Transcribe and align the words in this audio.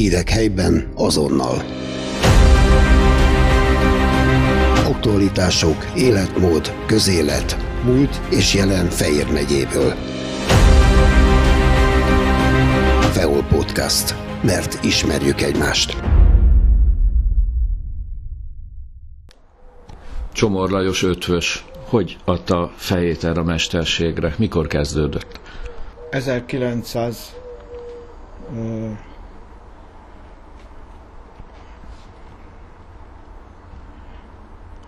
Hírek 0.00 0.28
helyben 0.28 0.92
azonnal. 0.94 1.62
Aktualitások, 4.86 5.86
életmód, 5.96 6.72
közélet, 6.86 7.56
múlt 7.84 8.20
és 8.30 8.54
jelen 8.54 8.86
Fejér 8.86 9.32
megyéből. 9.32 9.94
Feol 13.12 13.42
Podcast. 13.42 14.14
Mert 14.42 14.84
ismerjük 14.84 15.40
egymást. 15.40 15.96
Csomor 20.32 20.70
Lajos 20.70 21.02
ötvös. 21.02 21.64
Hogy 21.88 22.16
adta 22.24 22.72
fejét 22.76 23.24
erre 23.24 23.40
a 23.40 23.44
mesterségre? 23.44 24.34
Mikor 24.38 24.66
kezdődött? 24.66 25.40
1900 26.10 27.34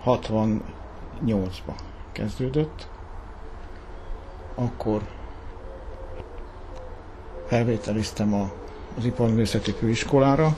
...68-ba 0.07 1.75
kezdődött. 2.13 2.89
Akkor 4.55 5.01
felvételiztem 7.47 8.35
a, 8.35 8.53
az 8.99 9.05
iparművészeti 9.05 9.73
főiskolára, 9.73 10.57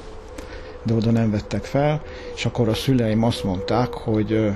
de 0.83 0.95
oda 0.95 1.11
nem 1.11 1.31
vettek 1.31 1.65
fel, 1.65 2.03
és 2.35 2.45
akkor 2.47 2.69
a 2.69 2.75
szüleim 2.75 3.23
azt 3.23 3.45
mondták, 3.45 3.93
hogy 3.93 4.53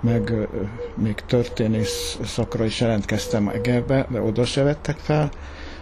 meg 0.00 0.48
még 0.94 1.14
történész 1.14 2.18
szakra 2.24 2.64
is 2.64 2.80
jelentkeztem 2.80 3.48
Egerbe, 3.48 4.06
de 4.10 4.20
oda 4.20 4.44
se 4.44 4.62
vettek 4.62 4.96
fel, 4.96 5.30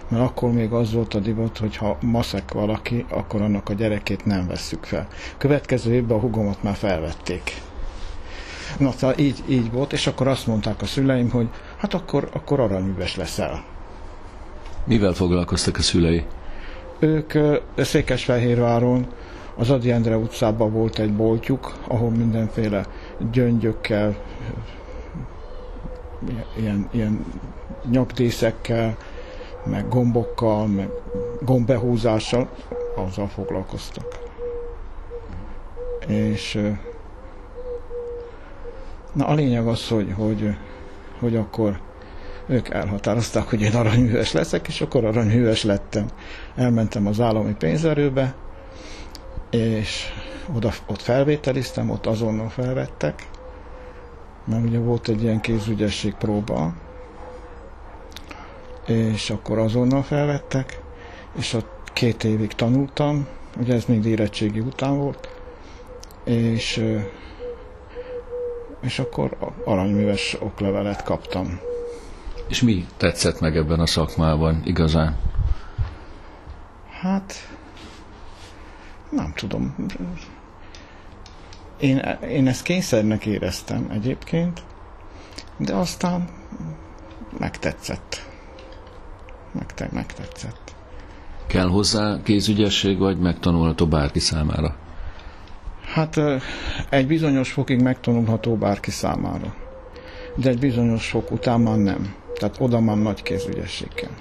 mert 0.08 0.22
akkor 0.22 0.52
még 0.52 0.72
az 0.72 0.92
volt 0.92 1.14
a 1.14 1.18
divat, 1.18 1.58
hogy 1.58 1.76
ha 1.76 1.98
maszek 2.00 2.52
valaki, 2.52 3.04
akkor 3.08 3.42
annak 3.42 3.68
a 3.68 3.72
gyerekét 3.74 4.24
nem 4.24 4.46
vesszük 4.46 4.84
fel. 4.84 5.08
Következő 5.38 5.92
évben 5.92 6.16
a 6.16 6.20
hugomat 6.20 6.62
már 6.62 6.74
felvették. 6.74 7.62
Na, 8.78 8.90
szóval 8.90 9.18
így, 9.18 9.42
így 9.48 9.72
volt, 9.72 9.92
és 9.92 10.06
akkor 10.06 10.28
azt 10.28 10.46
mondták 10.46 10.82
a 10.82 10.86
szüleim, 10.86 11.30
hogy 11.30 11.48
hát 11.76 11.94
akkor, 11.94 12.28
akkor 12.32 12.60
aranyműves 12.60 13.16
leszel. 13.16 13.64
Mivel 14.84 15.12
foglalkoztak 15.12 15.76
a 15.76 15.82
szülei? 15.82 16.24
Ők 16.98 17.32
Székesfehérváron 17.76 19.06
az 19.56 19.70
Adi 19.70 19.90
Endre 19.90 20.16
utcában 20.16 20.72
volt 20.72 20.98
egy 20.98 21.12
boltjuk, 21.12 21.74
ahol 21.88 22.10
mindenféle 22.10 22.86
gyöngyökkel, 23.32 24.16
ilyen, 26.56 26.88
ilyen 26.92 27.24
nyakdíszekkel, 27.90 28.96
meg 29.64 29.88
gombokkal, 29.88 30.66
meg 30.66 30.88
gombehúzással, 31.40 32.48
azzal 32.96 33.28
foglalkoztak. 33.28 34.18
És 36.06 36.60
na 39.14 39.26
a 39.26 39.34
lényeg 39.34 39.66
az, 39.66 39.88
hogy, 39.88 40.12
hogy, 40.16 40.56
hogy 41.18 41.36
akkor 41.36 41.80
ők 42.46 42.68
elhatározták, 42.68 43.48
hogy 43.48 43.60
én 43.60 43.74
aranyműves 43.74 44.32
leszek, 44.32 44.68
és 44.68 44.80
akkor 44.80 45.04
aranyműves 45.04 45.64
lettem. 45.64 46.06
Elmentem 46.54 47.06
az 47.06 47.20
állami 47.20 47.54
pénzerőbe, 47.54 48.34
és 49.50 50.06
oda, 50.54 50.70
ott 50.86 51.00
felvételiztem, 51.00 51.90
ott 51.90 52.06
azonnal 52.06 52.48
felvettek, 52.48 53.28
mert 54.44 54.64
ugye 54.64 54.78
volt 54.78 55.08
egy 55.08 55.22
ilyen 55.22 55.40
kézügyesség 55.40 56.14
próba, 56.14 56.72
és 58.86 59.30
akkor 59.30 59.58
azonnal 59.58 60.02
felvettek, 60.02 60.80
és 61.38 61.52
ott 61.52 61.90
két 61.92 62.24
évig 62.24 62.52
tanultam, 62.52 63.26
ugye 63.60 63.74
ez 63.74 63.84
még 63.84 64.04
érettségi 64.04 64.60
után 64.60 64.98
volt, 64.98 65.28
és, 66.24 66.84
és 68.84 68.98
akkor 68.98 69.36
aranyműves 69.64 70.36
oklevelet 70.40 71.02
kaptam. 71.02 71.58
És 72.48 72.62
mi 72.62 72.86
tetszett 72.96 73.40
meg 73.40 73.56
ebben 73.56 73.80
a 73.80 73.86
szakmában 73.86 74.62
igazán? 74.64 75.16
Hát, 77.00 77.34
nem 79.10 79.32
tudom. 79.34 79.74
Én, 81.80 81.96
én 82.28 82.46
ezt 82.46 82.62
kényszernek 82.62 83.26
éreztem 83.26 83.88
egyébként, 83.92 84.62
de 85.56 85.74
aztán 85.74 86.28
megtetszett. 87.38 88.26
Megte, 89.52 89.88
megtetszett. 89.92 90.74
Kell 91.46 91.68
hozzá 91.68 92.22
kézügyesség, 92.22 92.98
vagy 92.98 93.18
megtanulható 93.18 93.86
bárki 93.86 94.18
számára? 94.18 94.76
Hát 95.94 96.20
egy 96.90 97.06
bizonyos 97.06 97.52
fokig 97.52 97.82
megtanulható 97.82 98.56
bárki 98.56 98.90
számára. 98.90 99.54
De 100.36 100.48
egy 100.48 100.58
bizonyos 100.58 101.08
fok 101.08 101.30
után 101.30 101.60
már 101.60 101.76
nem. 101.76 102.14
Tehát 102.34 102.56
oda 102.60 102.80
már 102.80 102.96
nagy 102.96 103.22
kézügyesség 103.22 103.88
kell. 103.94 104.16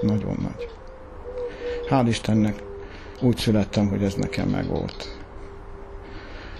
Nagyon 0.00 0.36
nagy. 0.40 0.68
Hál' 1.88 2.08
Istennek 2.08 2.62
úgy 3.20 3.36
születtem, 3.36 3.88
hogy 3.88 4.02
ez 4.02 4.14
nekem 4.14 4.48
megvolt. 4.48 5.18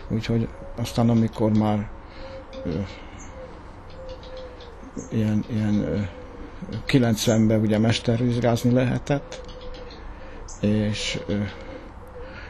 Úgyhogy 0.08 0.48
aztán 0.76 1.08
amikor 1.08 1.58
már 1.58 1.90
ö, 2.64 2.70
ilyen, 5.10 5.44
ilyen 5.50 5.74
ö, 5.82 5.98
90-ben 6.86 7.60
ugye 7.60 7.78
mestervizsgázni 7.78 8.72
lehetett, 8.72 9.40
és, 10.60 11.20
ö, 11.26 11.34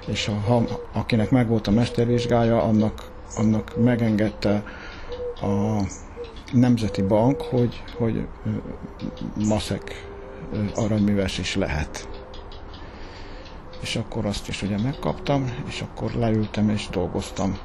és 0.06 0.28
a, 0.28 0.32
ha, 0.32 0.62
akinek 0.92 1.30
megvolt 1.30 1.66
a 1.66 1.70
mestervizsgája, 1.70 2.62
annak, 2.62 3.10
annak 3.36 3.82
megengedte 3.84 4.64
a 5.40 5.80
Nemzeti 6.52 7.02
Bank, 7.02 7.40
hogy, 7.40 7.82
hogy 7.98 8.26
maszek 9.48 10.06
aranyműves 10.74 11.38
is 11.38 11.56
lehet 11.56 12.08
és 13.86 13.96
akkor 13.96 14.26
azt 14.26 14.48
is 14.48 14.62
ugye 14.62 14.78
megkaptam, 14.78 15.52
és 15.68 15.80
akkor 15.80 16.10
leültem 16.12 16.68
és 16.70 16.88
dolgoztam. 16.90 17.58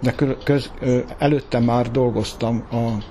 De 0.00 0.14
köz, 0.44 0.70
előtte 1.18 1.58
már 1.58 1.90
dolgoztam 1.90 2.64
a 2.70 3.02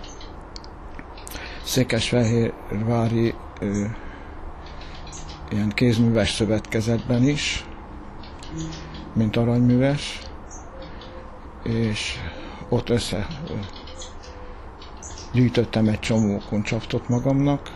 Székesfehérvári 1.64 3.34
ilyen 5.52 5.70
kézműves 5.70 6.32
szövetkezetben 6.32 7.24
is, 7.24 7.66
mint 9.14 9.36
aranyműves, 9.36 10.20
és 11.64 12.16
ott 12.70 12.90
össze 12.90 13.28
gyűjtöttem 15.34 15.88
egy 15.88 16.00
csomó 16.00 16.42
kuncsaftot 16.50 17.10
magamnak, 17.10 17.72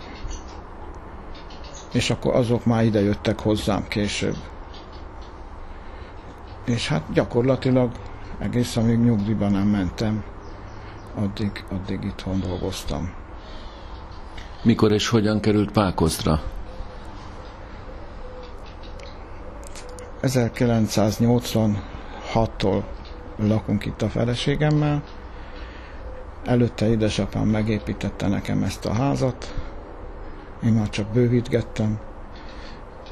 és 1.94 2.10
akkor 2.10 2.36
azok 2.36 2.66
már 2.66 2.84
ide 2.84 3.02
jöttek 3.02 3.40
hozzám 3.40 3.88
később. 3.88 4.36
És 6.66 6.88
hát 6.88 7.12
gyakorlatilag 7.14 7.92
egész 8.40 8.76
amíg 8.76 9.00
nyugdíjba 9.00 9.50
nem 9.50 9.68
mentem, 9.68 10.24
addig, 11.16 11.64
addig 11.72 12.04
itthon 12.04 12.40
dolgoztam. 12.40 13.14
Mikor 14.64 14.92
és 14.92 15.08
hogyan 15.08 15.40
került 15.40 15.72
Pákozra? 15.72 16.42
1986-tól 20.22 22.84
lakunk 23.38 23.86
itt 23.86 24.02
a 24.02 24.10
feleségemmel. 24.10 25.04
Előtte 26.46 26.90
édesapám 26.90 27.48
megépítette 27.48 28.28
nekem 28.28 28.64
ezt 28.64 28.86
a 28.86 28.94
házat, 28.94 29.54
én 30.64 30.74
már 30.74 30.90
csak 30.90 31.08
bővítgettem, 31.08 32.00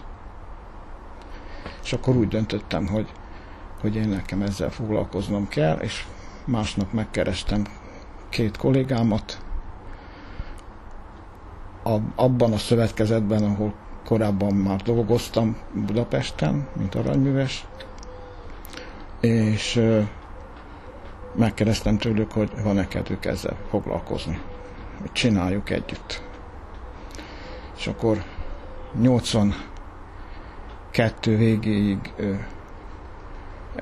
És 1.82 1.92
akkor 1.92 2.16
úgy 2.16 2.28
döntöttem, 2.28 2.86
hogy, 2.86 3.06
hogy 3.80 3.96
én 3.96 4.08
nekem 4.08 4.42
ezzel 4.42 4.70
foglalkoznom 4.70 5.48
kell, 5.48 5.76
és 5.76 6.04
másnap 6.44 6.92
megkerestem 6.92 7.66
két 8.28 8.56
kollégámat, 8.56 9.44
a, 11.82 11.96
abban 12.14 12.52
a 12.52 12.58
szövetkezetben, 12.58 13.44
ahol 13.44 13.74
korábban 14.04 14.54
már 14.54 14.82
dolgoztam 14.82 15.56
Budapesten, 15.72 16.68
mint 16.76 16.94
aranyműves, 16.94 17.66
és 19.20 19.82
megkérdeztem 21.34 21.98
tőlük, 21.98 22.32
hogy 22.32 22.50
van-e 22.62 22.88
kedvük 22.88 23.24
ezzel 23.24 23.56
foglalkozni, 23.70 24.40
hogy 25.00 25.12
csináljuk 25.12 25.70
együtt. 25.70 26.22
És 27.76 27.86
akkor 27.86 28.24
82 29.00 31.36
végéig 31.36 32.12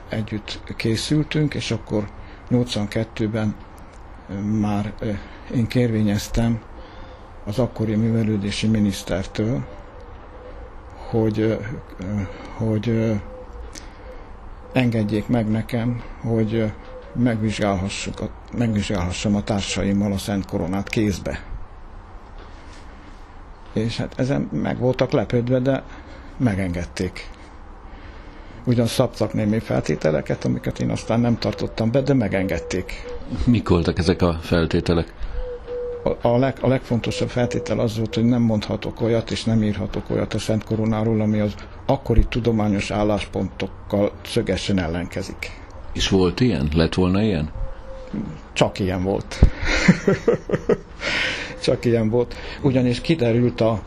együtt 0.08 0.60
készültünk, 0.76 1.54
és 1.54 1.70
akkor 1.70 2.08
82-ben 2.50 3.54
már 4.60 4.92
én 5.54 5.66
kérvényeztem 5.66 6.60
az 7.44 7.58
akkori 7.58 7.94
művelődési 7.94 8.66
minisztertől, 8.66 9.64
hogy, 11.10 11.58
hogy 12.56 13.12
engedjék 14.72 15.28
meg 15.28 15.50
nekem, 15.50 16.02
hogy 16.20 16.72
megvizsgálhassuk, 17.14 18.30
megvizsgálhassam 18.56 19.34
a 19.34 19.42
társaimmal 19.42 20.12
a 20.12 20.18
Szent 20.18 20.46
Koronát 20.46 20.88
kézbe. 20.88 21.42
És 23.72 23.96
hát 23.96 24.18
ezen 24.18 24.48
meg 24.52 24.78
voltak 24.78 25.10
lepődve, 25.10 25.58
de 25.58 25.82
megengedték. 26.36 27.30
Ugyan 28.64 28.86
szabtak 28.86 29.32
némi 29.32 29.58
feltételeket, 29.58 30.44
amiket 30.44 30.80
én 30.80 30.90
aztán 30.90 31.20
nem 31.20 31.38
tartottam 31.38 31.90
be, 31.90 32.00
de 32.00 32.14
megengedték. 32.14 33.04
Mik 33.44 33.68
voltak 33.68 33.98
ezek 33.98 34.22
a 34.22 34.38
feltételek? 34.40 35.12
a, 36.20 36.38
leg, 36.38 36.56
a 36.60 36.68
legfontosabb 36.68 37.28
feltétel 37.28 37.78
az 37.78 37.96
volt, 37.96 38.14
hogy 38.14 38.24
nem 38.24 38.42
mondhatok 38.42 39.00
olyat, 39.00 39.30
és 39.30 39.44
nem 39.44 39.62
írhatok 39.62 40.10
olyat 40.10 40.34
a 40.34 40.38
Szent 40.38 40.64
Koronáról, 40.64 41.20
ami 41.20 41.40
az 41.40 41.54
akkori 41.86 42.24
tudományos 42.28 42.90
álláspontokkal 42.90 44.12
szögesen 44.24 44.78
ellenkezik. 44.78 45.60
És 45.92 46.08
volt 46.08 46.40
ilyen? 46.40 46.68
Lett 46.74 46.94
volna 46.94 47.22
ilyen? 47.22 47.50
Csak 48.52 48.78
ilyen 48.78 49.02
volt. 49.02 49.38
Csak 51.62 51.84
ilyen 51.84 52.10
volt. 52.10 52.34
Ugyanis 52.62 53.00
kiderült 53.00 53.60
a, 53.60 53.82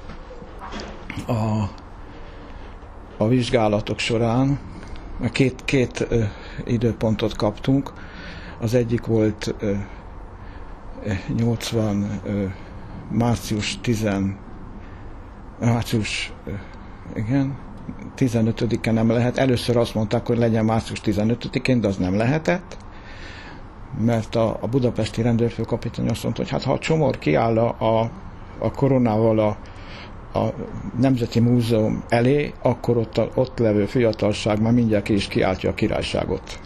a, 1.28 1.70
a 3.18 3.28
vizsgálatok 3.28 4.00
során, 4.00 4.60
két, 5.32 5.66
két 5.66 6.06
ö, 6.10 6.24
időpontot 6.66 7.36
kaptunk. 7.36 7.94
Az 8.60 8.74
egyik 8.74 9.06
volt 9.06 9.56
ö, 9.60 9.74
80 11.36 12.22
március 13.12 13.80
10 13.82 14.08
március 15.60 16.34
igen, 17.16 17.58
15-e 18.18 18.92
nem 18.92 19.10
lehet. 19.10 19.38
Először 19.38 19.78
azt 19.78 19.94
mondták, 19.94 20.28
hogy 20.28 20.38
legyen 20.38 20.66
március 20.66 21.02
15-én, 21.06 21.82
de 21.82 21.88
az 21.88 21.98
nem 21.98 22.18
lehetett, 22.18 22.78
mert 24.00 24.36
a, 24.36 24.58
a 24.62 24.68
budapesti 24.68 25.22
rendőrfőkapitány 25.22 26.10
azt 26.10 26.24
mondta, 26.24 26.42
hogy 26.42 26.52
hát 26.52 26.64
ha 26.64 26.72
a 26.74 26.80
csomor 26.80 27.18
kiáll 27.20 27.58
a, 27.58 28.12
a 28.60 28.72
koronával 28.72 29.40
a, 29.40 29.58
a 30.34 30.46
Nemzeti 31.00 31.40
Múzeum 31.40 32.04
elé, 32.10 32.54
akkor 32.62 32.98
ott, 32.98 33.18
a, 33.18 33.30
ott 33.36 33.58
levő 33.58 33.86
fiatalság 33.86 34.62
már 34.62 34.74
mindjárt 34.74 35.04
ki 35.04 35.14
is 35.14 35.28
kiáltja 35.28 35.70
a 35.70 35.74
királyságot. 35.74 36.60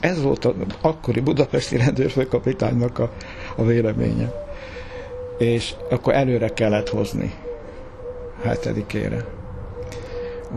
Ez 0.00 0.22
volt 0.22 0.44
az 0.44 0.54
akkori 0.80 1.20
budapesti 1.20 1.76
rendőrfőkapitánynak 1.84 2.98
a, 2.98 3.10
a 3.56 3.64
véleménye. 3.64 4.32
És 5.38 5.74
akkor 5.90 6.14
előre 6.14 6.48
kellett 6.48 6.88
hozni 6.88 7.32
hetedikére. 8.42 9.24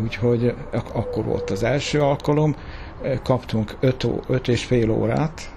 Úgyhogy 0.04 0.54
ak- 0.74 0.96
akkor 0.96 1.24
volt 1.24 1.50
az 1.50 1.64
első 1.64 2.02
alkalom, 2.02 2.56
kaptunk 3.24 3.76
öt, 3.80 4.08
öt 4.28 4.48
és 4.48 4.64
fél 4.66 4.90
órát, 4.90 5.52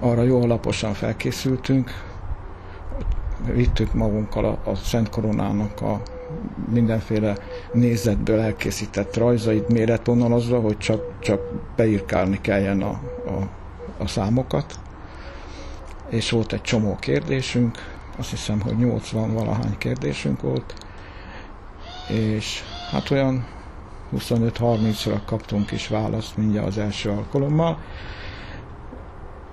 arra 0.00 0.22
jól 0.22 0.42
alaposan 0.42 0.92
felkészültünk, 0.94 1.90
vittük 3.46 3.94
magunkkal 3.94 4.44
a, 4.44 4.70
a 4.70 4.74
Szent 4.74 5.08
Koronának 5.08 5.80
a 5.80 6.02
mindenféle 6.68 7.36
nézetből 7.72 8.40
elkészített 8.40 9.16
rajzait 9.16 9.68
méretvonalazva, 9.68 10.60
hogy 10.60 10.78
csak, 10.78 11.02
csak 11.20 11.40
beírkálni 11.76 12.40
kelljen 12.40 12.82
a, 12.82 13.00
a, 13.26 13.48
a 13.98 14.06
számokat. 14.06 14.74
És 16.08 16.30
volt 16.30 16.52
egy 16.52 16.62
csomó 16.62 16.96
kérdésünk, 17.00 17.78
azt 18.16 18.30
hiszem, 18.30 18.60
hogy 18.60 18.76
80 18.76 19.34
valahány 19.34 19.78
kérdésünk 19.78 20.40
volt, 20.40 20.74
és 22.08 22.62
hát 22.90 23.10
olyan 23.10 23.46
25-30-ra 24.16 25.20
kaptunk 25.26 25.70
is 25.70 25.88
választ 25.88 26.36
mindjárt 26.36 26.66
az 26.66 26.78
első 26.78 27.10
alkalommal, 27.10 27.78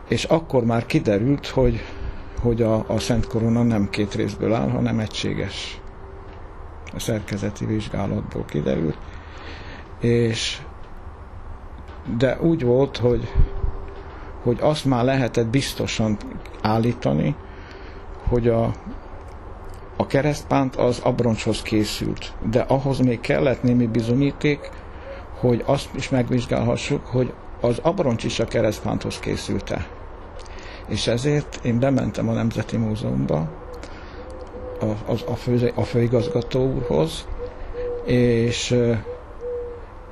és 0.07 0.23
akkor 0.23 0.65
már 0.65 0.85
kiderült, 0.85 1.47
hogy, 1.47 1.83
hogy 2.41 2.62
a, 2.62 2.84
a 2.88 3.00
Szent 3.00 3.27
Korona 3.27 3.63
nem 3.63 3.89
két 3.89 4.13
részből 4.15 4.53
áll, 4.53 4.70
hanem 4.70 5.00
egységes. 5.00 5.82
A 6.94 7.00
szerkezeti 7.00 7.65
vizsgálatból 7.65 8.46
kiderült, 8.46 8.98
és 10.00 10.62
de 12.17 12.38
úgy 12.41 12.63
volt, 12.63 12.98
hogy, 12.98 13.32
hogy 14.44 14.58
azt 14.62 14.86
már 14.86 15.03
lehetett 15.03 15.48
biztosan 15.48 16.17
állítani, 16.62 17.36
hogy 18.27 18.48
a, 18.48 18.63
a 19.98 20.06
keresztpánt 20.08 20.75
az 20.75 21.00
abroncshoz 21.00 21.62
készült, 21.62 22.34
de 22.50 22.60
ahhoz 22.62 23.00
még 23.00 23.20
kellett 23.20 23.63
némi 23.63 23.88
bizonyíték, 23.88 24.70
hogy 25.39 25.63
azt 25.65 25.89
is 25.96 26.10
megvizsgálhassuk, 26.10 27.06
hogy 27.06 27.34
az 27.62 27.79
abroncs 27.82 28.24
is 28.24 28.39
a 28.39 28.46
keresztpánthoz 28.46 29.20
készült-e. 29.20 29.88
És 30.88 31.08
ezért 31.08 31.60
én 31.63 31.79
bementem 31.79 32.29
a 32.29 32.34
Nemzeti 32.34 32.77
Múzeumba, 32.77 33.50
a, 34.79 34.86
a, 34.86 35.15
a, 35.27 35.36
fő, 35.36 35.72
a 35.75 35.84
főigazgató 35.84 36.74
úrhoz, 36.74 37.25
és, 38.06 38.75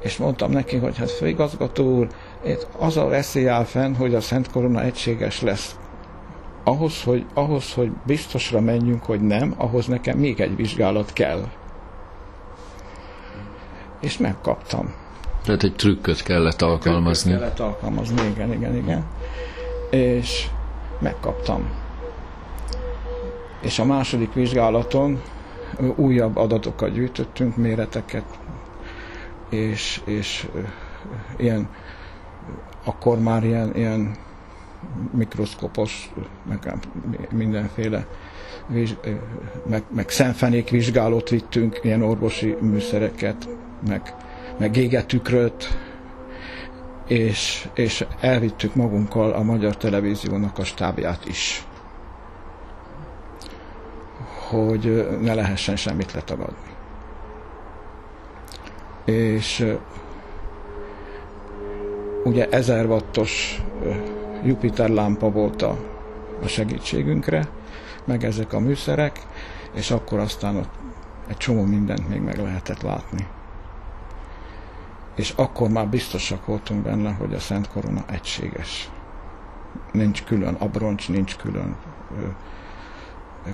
és 0.02 0.18
mondtam 0.18 0.52
neki, 0.52 0.78
hogy 0.78 0.98
hát 0.98 1.12
főigazgató 1.12 1.98
úr, 1.98 2.08
az 2.78 2.98
a 2.98 3.08
veszély 3.08 3.48
áll 3.48 3.64
fenn, 3.64 3.94
hogy 3.96 4.16
a 4.16 4.22
Szent 4.22 4.52
Korona 4.52 4.82
egységes 4.82 5.42
lesz. 5.42 5.76
Ahhoz 6.64 7.04
hogy, 7.04 7.26
ahhoz, 7.34 7.74
hogy 7.74 7.92
biztosra 8.06 8.62
menjünk, 8.62 9.04
hogy 9.04 9.22
nem, 9.22 9.54
ahhoz 9.58 9.86
nekem 9.86 10.18
még 10.18 10.40
egy 10.40 10.56
vizsgálat 10.56 11.14
kell. 11.14 11.44
És 14.02 14.18
megkaptam. 14.18 14.94
Tehát 15.44 15.64
egy 15.64 15.76
trükköt 15.76 16.24
kellett 16.24 16.62
alkalmazni. 16.62 17.32
Trükköt 17.32 17.54
kellett 17.54 17.74
alkalmazni, 17.74 18.22
igen, 18.34 18.54
igen, 18.54 18.76
igen. 18.76 19.06
És 19.90 20.48
megkaptam. 21.00 21.70
És 23.62 23.80
a 23.80 23.86
második 23.86 24.34
vizsgálaton 24.34 25.22
újabb 25.96 26.38
adatokat 26.38 26.92
gyűjtöttünk, 26.92 27.56
méreteket, 27.58 28.26
és, 29.50 30.02
és 30.06 30.48
ilyen, 31.38 31.70
akkor 32.84 33.20
már 33.20 33.44
ilyen, 33.44 33.76
ilyen 33.76 34.16
mikroszkopos, 35.12 36.12
meg 36.48 36.74
mindenféle 37.32 38.06
meg, 39.70 39.84
meg 39.96 40.10
szemfenék 40.10 40.70
vizsgálót 40.70 41.30
vittünk, 41.30 41.80
ilyen 41.84 42.02
orvosi 42.02 42.56
műszereket, 42.62 43.48
meg, 43.88 44.16
meg 44.58 44.78
égetükröt, 44.78 45.78
és, 47.08 47.68
és 47.74 48.06
elvittük 48.20 48.76
magunkkal 48.76 49.32
a 49.32 49.44
Magyar 49.44 49.78
Televíziónak 49.78 50.58
a 50.58 50.64
stábját 50.64 51.26
is, 51.26 51.68
hogy 54.50 55.18
ne 55.22 55.34
lehessen 55.34 55.76
semmit 55.76 56.14
letagadni. 56.14 56.74
És 59.06 59.66
ugye 62.24 62.50
1000 62.50 62.86
wattos 62.86 63.62
Jupiter 64.44 64.90
lámpa 64.90 65.32
volt 65.32 65.62
a, 65.62 65.78
a 66.44 66.48
segítségünkre, 66.48 67.48
meg 68.06 68.24
ezek 68.24 68.54
a 68.54 68.60
műszerek, 68.60 69.20
és 69.74 69.92
akkor 69.92 70.20
aztán 70.20 70.56
ott 70.56 70.74
egy 71.28 71.38
csomó 71.38 71.64
mindent 71.64 72.10
még 72.10 72.22
meg 72.22 72.38
lehetett 72.38 72.82
látni. 72.82 73.28
És 75.16 75.34
akkor 75.36 75.70
már 75.70 75.88
biztosak 75.88 76.46
voltunk 76.46 76.84
benne, 76.84 77.12
hogy 77.12 77.34
a 77.34 77.40
Szent 77.40 77.68
Korona 77.68 78.04
egységes. 78.08 78.90
Nincs 79.92 80.24
külön 80.24 80.54
abroncs, 80.54 81.10
nincs 81.10 81.36
külön 81.36 81.76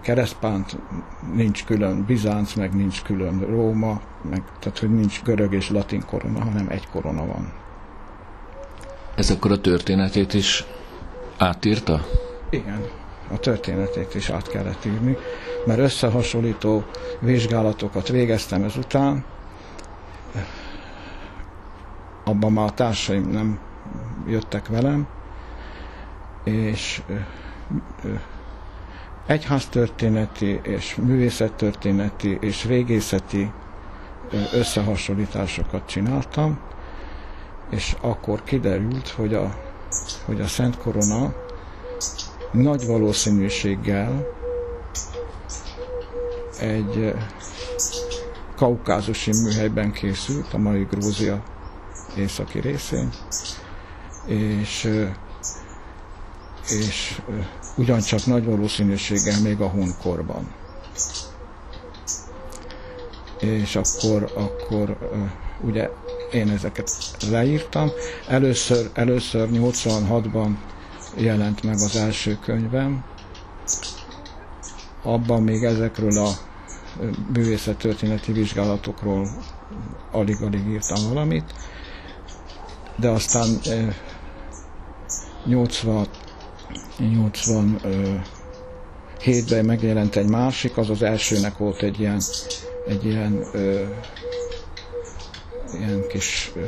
keresztpánt, 0.02 0.78
nincs 1.34 1.66
külön 1.66 2.06
Bizánc, 2.06 2.54
meg 2.54 2.76
nincs 2.76 3.02
külön 3.02 3.40
Róma, 3.40 4.02
meg, 4.30 4.44
tehát 4.60 4.80
hogy 4.80 4.94
nincs 4.94 5.22
görög 5.24 5.54
és 5.54 5.70
latin 5.70 6.04
korona, 6.06 6.40
hanem 6.40 6.68
egy 6.70 6.88
korona 6.88 7.26
van. 7.26 7.54
Ez 9.16 9.30
akkor 9.30 9.52
a 9.52 9.62
történetét 9.62 10.34
is 10.34 10.66
átírta? 11.38 12.06
Igen, 12.50 12.82
a 13.32 13.40
történetét 13.40 14.16
is 14.16 14.30
át 14.30 14.50
kellett 14.50 14.86
írni, 14.86 15.18
mert 15.66 15.80
összehasonlító 15.80 16.84
vizsgálatokat 17.20 18.08
végeztem 18.08 18.64
ezután, 18.64 19.24
abban 22.32 22.52
már 22.52 22.66
a 22.66 22.74
társaim 22.74 23.30
nem 23.32 23.60
jöttek 24.28 24.68
velem, 24.68 25.08
és 26.44 27.02
egyháztörténeti 29.28 30.60
és 30.64 30.96
művészettörténeti 30.96 32.38
és 32.42 32.66
régészeti 32.66 33.52
összehasonlításokat 34.54 35.86
csináltam, 35.86 36.60
és 37.70 37.96
akkor 38.02 38.44
kiderült, 38.44 39.10
hogy 39.10 39.34
a, 39.34 39.56
hogy 40.26 40.42
a 40.42 40.48
Szent 40.48 40.78
Korona 40.78 41.34
nagy 42.52 42.86
valószínűséggel 42.86 44.28
egy 46.60 47.14
kaukázusi 48.56 49.32
műhelyben 49.44 49.92
készült, 49.92 50.54
a 50.54 50.58
mai 50.58 50.88
Grúzia 50.90 51.44
északi 52.18 52.60
részén, 52.60 53.10
és, 54.26 54.90
és 56.70 57.22
ugyancsak 57.76 58.26
nagy 58.26 58.46
valószínűséggel 58.46 59.42
még 59.42 59.60
a 59.62 59.68
hunkorban. 59.70 60.54
És 63.40 63.76
akkor, 63.76 64.32
akkor 64.36 64.98
ugye 65.62 65.90
én 66.32 66.50
ezeket 66.50 66.92
leírtam. 67.30 67.90
Először, 68.28 68.90
először 68.94 69.50
86-ban 69.52 70.50
jelent 71.16 71.64
meg 71.64 71.74
az 71.74 71.96
első 71.96 72.38
könyvem. 72.42 73.04
Abban 75.04 75.44
még 75.44 75.64
ezekről 75.64 76.18
a 76.18 76.30
művészettörténeti 77.34 78.32
vizsgálatokról 78.32 79.28
alig-alig 80.12 80.68
írtam 80.68 81.08
valamit, 81.08 81.54
de 82.96 83.10
aztán 83.10 83.60
80, 85.46 86.08
87-ben 87.00 89.66
megjelent 89.66 90.16
egy 90.16 90.30
másik, 90.30 90.78
az 90.78 90.90
az 90.90 91.02
elsőnek 91.02 91.58
volt 91.58 91.82
egy 91.82 92.00
ilyen, 92.00 92.22
egy 92.88 93.06
ilyen, 93.06 93.48
ö, 93.54 93.84
ilyen 95.74 96.08
kis 96.08 96.52
ö, 96.56 96.66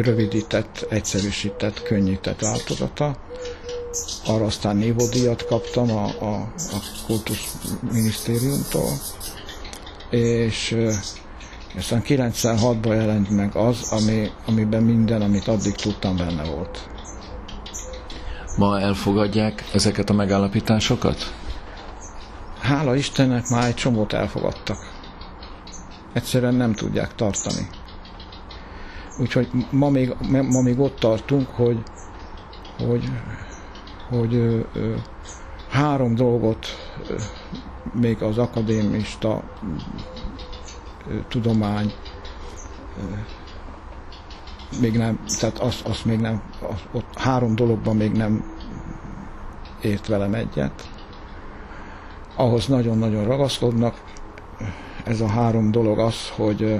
rövidített, 0.00 0.86
egyszerűsített, 0.88 1.82
könnyített 1.82 2.40
változata. 2.40 3.16
Arra 4.26 4.44
aztán 4.44 4.76
névodíjat 4.76 5.46
kaptam 5.46 5.90
a, 5.90 6.04
a, 6.04 6.34
a 6.56 6.78
kultuszminisztériumtól, 7.06 8.90
és 10.10 10.76
aztán 11.76 12.02
96-ban 12.04 12.94
jelent 12.94 13.30
meg 13.30 13.56
az, 13.56 13.86
ami, 13.90 14.30
amiben 14.46 14.82
minden, 14.82 15.22
amit 15.22 15.48
addig 15.48 15.74
tudtam, 15.74 16.16
benne 16.16 16.44
volt. 16.44 16.88
Ma 18.56 18.80
elfogadják 18.80 19.64
ezeket 19.72 20.10
a 20.10 20.12
megállapításokat? 20.12 21.34
Hála 22.60 22.94
Istennek 22.96 23.48
már 23.48 23.66
egy 23.66 23.74
csomót 23.74 24.12
elfogadtak. 24.12 24.78
Egyszerűen 26.12 26.54
nem 26.54 26.72
tudják 26.72 27.14
tartani. 27.14 27.68
Úgyhogy 29.18 29.48
ma 29.70 29.88
még, 29.90 30.14
ma 30.30 30.60
még 30.62 30.78
ott 30.78 30.98
tartunk, 30.98 31.48
hogy, 31.48 31.82
hogy, 32.86 33.04
hogy 34.08 34.34
ö, 34.34 34.60
ö, 34.72 34.94
három 35.70 36.14
dolgot 36.14 36.66
ö, 37.08 37.14
még 37.92 38.22
az 38.22 38.38
akadémista 38.38 39.42
tudomány 41.28 41.92
még 44.80 44.96
nem, 44.96 45.18
tehát 45.40 45.58
azt, 45.58 45.86
azt 45.86 46.04
még 46.04 46.18
nem, 46.18 46.42
az, 46.60 46.80
ott 46.92 47.18
három 47.18 47.54
dologban 47.54 47.96
még 47.96 48.12
nem 48.12 48.52
ért 49.80 50.06
velem 50.06 50.34
egyet. 50.34 50.88
Ahhoz 52.36 52.66
nagyon-nagyon 52.66 53.24
ragaszkodnak. 53.24 54.02
Ez 55.04 55.20
a 55.20 55.28
három 55.28 55.70
dolog 55.70 55.98
az, 55.98 56.28
hogy, 56.28 56.78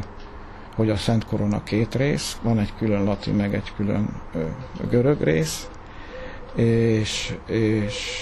hogy 0.75 0.91
a 0.91 0.97
Szent 0.97 1.25
Korona 1.27 1.63
két 1.63 1.95
rész, 1.95 2.39
van 2.43 2.59
egy 2.59 2.73
külön 2.79 3.05
latin, 3.05 3.35
meg 3.35 3.55
egy 3.55 3.73
külön 3.77 4.09
görög 4.91 5.23
rész, 5.23 5.69
és, 6.55 7.37
és 7.47 8.19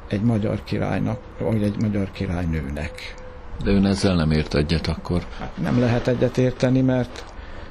egy 0.07 0.21
magyar 0.21 0.63
királynak, 0.63 1.19
vagy 1.39 1.63
egy 1.63 1.81
magyar 1.81 2.11
királynőnek. 2.11 3.15
De 3.63 3.71
ön 3.71 3.85
ezzel 3.85 4.15
nem 4.15 4.31
ért 4.31 4.53
egyet 4.53 4.87
akkor? 4.87 5.25
Nem 5.61 5.79
lehet 5.79 6.07
egyet 6.07 6.37
érteni, 6.37 6.81
mert, 6.81 7.25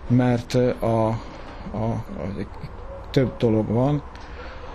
mert 0.08 0.54
a, 0.80 1.08
a, 1.08 1.18
a, 1.72 2.04
több 3.10 3.36
dolog 3.36 3.68
van. 3.68 4.02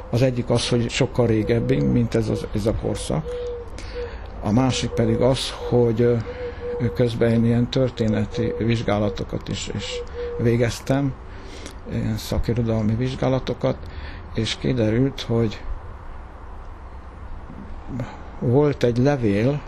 Az 0.10 0.22
egyik 0.22 0.50
az, 0.50 0.70
hogy 0.70 0.90
sokkal 0.90 1.28
régebbi, 1.28 1.82
mint 1.82 2.16
ez, 2.16 2.30
az, 2.30 2.46
ez 2.54 2.66
a 2.66 2.76
korszak. 2.76 3.26
A 4.42 4.52
másik 4.52 4.90
pedig 4.90 5.20
az, 5.20 5.52
hogy 5.70 6.18
közben 6.96 7.46
ilyen 7.46 7.70
történeti 7.70 8.54
vizsgálatokat 8.58 9.48
is, 9.48 9.72
is 9.76 10.02
végeztem, 10.38 11.14
ilyen 11.92 12.18
szakirodalmi 12.18 12.96
vizsgálatokat, 12.96 13.78
és 14.34 14.58
kiderült, 14.58 15.22
hogy 15.22 15.62
volt 18.40 18.84
egy 18.84 18.98
levél, 18.98 19.62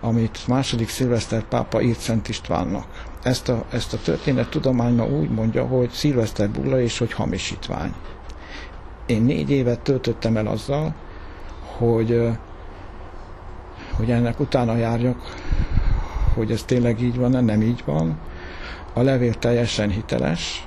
amit 0.00 0.46
második 0.46 0.88
szilveszter 0.88 1.42
pápa 1.42 1.80
írt 1.80 1.98
Szent 1.98 2.28
Istvánnak. 2.28 2.86
Ezt 3.22 3.48
a, 3.48 3.64
ezt 3.70 3.92
a 3.92 3.98
történet 3.98 4.48
tudomány 4.48 4.94
ma 4.94 5.04
úgy 5.06 5.30
mondja, 5.30 5.64
hogy 5.66 5.90
szilveszter 5.90 6.50
bulla 6.50 6.80
és 6.80 6.98
hogy 6.98 7.12
hamisítvány. 7.12 7.92
Én 9.06 9.22
négy 9.22 9.50
évet 9.50 9.80
töltöttem 9.80 10.36
el 10.36 10.46
azzal, 10.46 10.94
hogy, 11.76 12.28
hogy 13.96 14.10
ennek 14.10 14.40
utána 14.40 14.76
járjak, 14.76 15.34
hogy 16.34 16.50
ez 16.50 16.62
tényleg 16.62 17.00
így 17.00 17.16
van, 17.16 17.44
nem 17.44 17.62
így 17.62 17.82
van. 17.84 18.18
A 18.92 19.00
levél 19.02 19.34
teljesen 19.34 19.90
hiteles, 19.90 20.66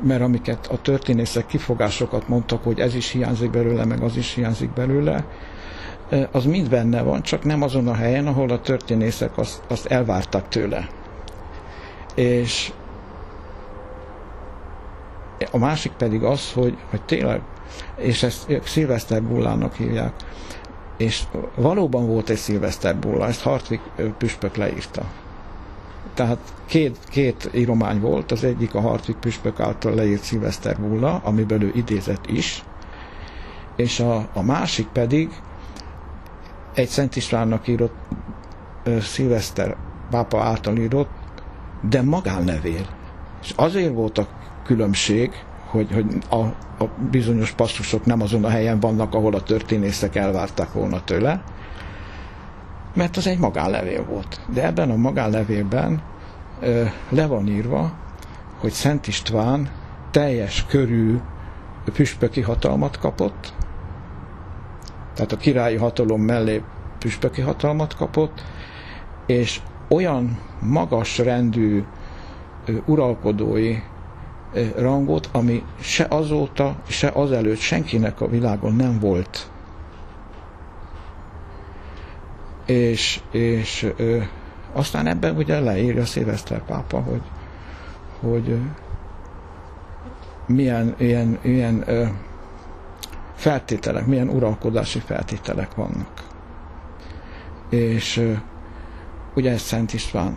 mert 0.00 0.20
amiket 0.22 0.66
a 0.66 0.78
történészek 0.82 1.46
kifogásokat 1.46 2.28
mondtak, 2.28 2.64
hogy 2.64 2.78
ez 2.80 2.94
is 2.94 3.10
hiányzik 3.10 3.50
belőle, 3.50 3.84
meg 3.84 4.02
az 4.02 4.16
is 4.16 4.34
hiányzik 4.34 4.70
belőle, 4.70 5.24
az 6.32 6.44
mind 6.44 6.68
benne 6.68 7.02
van, 7.02 7.22
csak 7.22 7.44
nem 7.44 7.62
azon 7.62 7.88
a 7.88 7.94
helyen, 7.94 8.26
ahol 8.26 8.50
a 8.50 8.60
történészek 8.60 9.38
azt, 9.38 9.62
azt 9.68 9.86
elvártak 9.86 10.48
tőle. 10.48 10.88
És 12.14 12.72
a 15.50 15.58
másik 15.58 15.92
pedig 15.92 16.22
az, 16.22 16.52
hogy, 16.52 16.76
hogy 16.90 17.02
tényleg, 17.02 17.40
és 17.96 18.22
ezt 18.22 18.60
Szilveszter 18.64 19.22
Bullának 19.22 19.74
hívják, 19.74 20.12
és 20.96 21.22
valóban 21.54 22.06
volt 22.06 22.28
egy 22.28 22.36
Szilveszter 22.36 22.96
Bulla, 22.96 23.26
ezt 23.26 23.42
Hartwig 23.42 23.80
püspök 24.18 24.56
leírta. 24.56 25.02
Tehát 26.14 26.38
két, 26.66 26.98
két 27.10 27.50
íromány 27.54 28.00
volt, 28.00 28.32
az 28.32 28.44
egyik 28.44 28.74
a 28.74 28.80
Hartwig 28.80 29.16
püspök 29.16 29.60
által 29.60 29.94
leírt 29.94 30.22
Szilveszter 30.22 30.80
Bulla, 30.80 31.20
amiből 31.24 31.62
ő 31.62 31.72
idézett 31.74 32.26
is, 32.26 32.64
és 33.76 34.00
a, 34.00 34.28
a 34.32 34.42
másik 34.42 34.86
pedig 34.86 35.30
egy 36.78 36.88
Szent 36.88 37.16
Istvánnak 37.16 37.68
írott 37.68 37.96
Szilveszter 39.00 39.76
pápa 40.10 40.42
által 40.42 40.76
írott, 40.76 41.10
de 41.88 42.02
magánlevél. 42.02 42.86
És 43.42 43.52
azért 43.56 43.94
volt 43.94 44.18
a 44.18 44.26
különbség, 44.64 45.30
hogy, 45.66 45.92
hogy 45.92 46.06
a, 46.30 46.36
a 46.84 46.88
bizonyos 47.10 47.50
passzusok 47.50 48.04
nem 48.04 48.22
azon 48.22 48.44
a 48.44 48.48
helyen 48.48 48.80
vannak, 48.80 49.14
ahol 49.14 49.34
a 49.34 49.42
történészek 49.42 50.16
elvárták 50.16 50.72
volna 50.72 51.04
tőle, 51.04 51.42
mert 52.94 53.16
az 53.16 53.26
egy 53.26 53.38
magánlevél 53.38 54.04
volt. 54.04 54.40
De 54.52 54.64
ebben 54.64 54.90
a 54.90 54.96
magánlevélben 54.96 56.02
ö, 56.60 56.84
le 57.08 57.26
van 57.26 57.48
írva, 57.48 57.92
hogy 58.58 58.72
Szent 58.72 59.06
István 59.06 59.68
teljes 60.10 60.66
körű 60.66 61.18
püspöki 61.92 62.40
hatalmat 62.40 62.98
kapott, 62.98 63.52
tehát 65.18 65.32
a 65.32 65.36
királyi 65.36 65.76
hatalom 65.76 66.20
mellé 66.20 66.62
püspöki 66.98 67.40
hatalmat 67.40 67.96
kapott, 67.96 68.42
és 69.26 69.60
olyan 69.88 70.38
magas 70.60 71.18
rendű 71.18 71.84
uralkodói 72.86 73.76
rangot, 74.76 75.28
ami 75.32 75.62
se 75.80 76.06
azóta, 76.08 76.76
se 76.86 77.08
azelőtt 77.08 77.58
senkinek 77.58 78.20
a 78.20 78.28
világon 78.28 78.74
nem 78.74 78.98
volt. 78.98 79.50
És, 82.66 83.20
és 83.30 83.86
ö, 83.96 84.18
aztán 84.72 85.06
ebben 85.06 85.36
ugye 85.36 85.60
leírja 85.60 86.04
Szilveszter 86.04 86.62
pápa, 86.64 87.00
hogy, 87.00 87.22
hogy 88.20 88.58
milyen 90.46 90.94
ilyen, 90.98 91.38
ilyen 91.42 91.82
ö, 91.86 92.06
feltételek, 93.38 94.06
milyen 94.06 94.28
uralkodási 94.28 94.98
feltételek 94.98 95.74
vannak. 95.74 96.26
És 97.70 98.36
ugye 99.34 99.50
ez 99.50 99.60
Szent 99.60 99.92
István, 99.92 100.36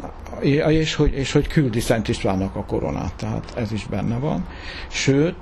és 0.68 0.96
hogy, 0.96 1.14
és 1.14 1.32
hogy 1.32 1.48
küldi 1.48 1.80
Szent 1.80 2.08
Istvánnak 2.08 2.56
a 2.56 2.64
koronát, 2.66 3.14
tehát 3.14 3.54
ez 3.56 3.72
is 3.72 3.86
benne 3.86 4.18
van. 4.18 4.48
Sőt, 4.88 5.36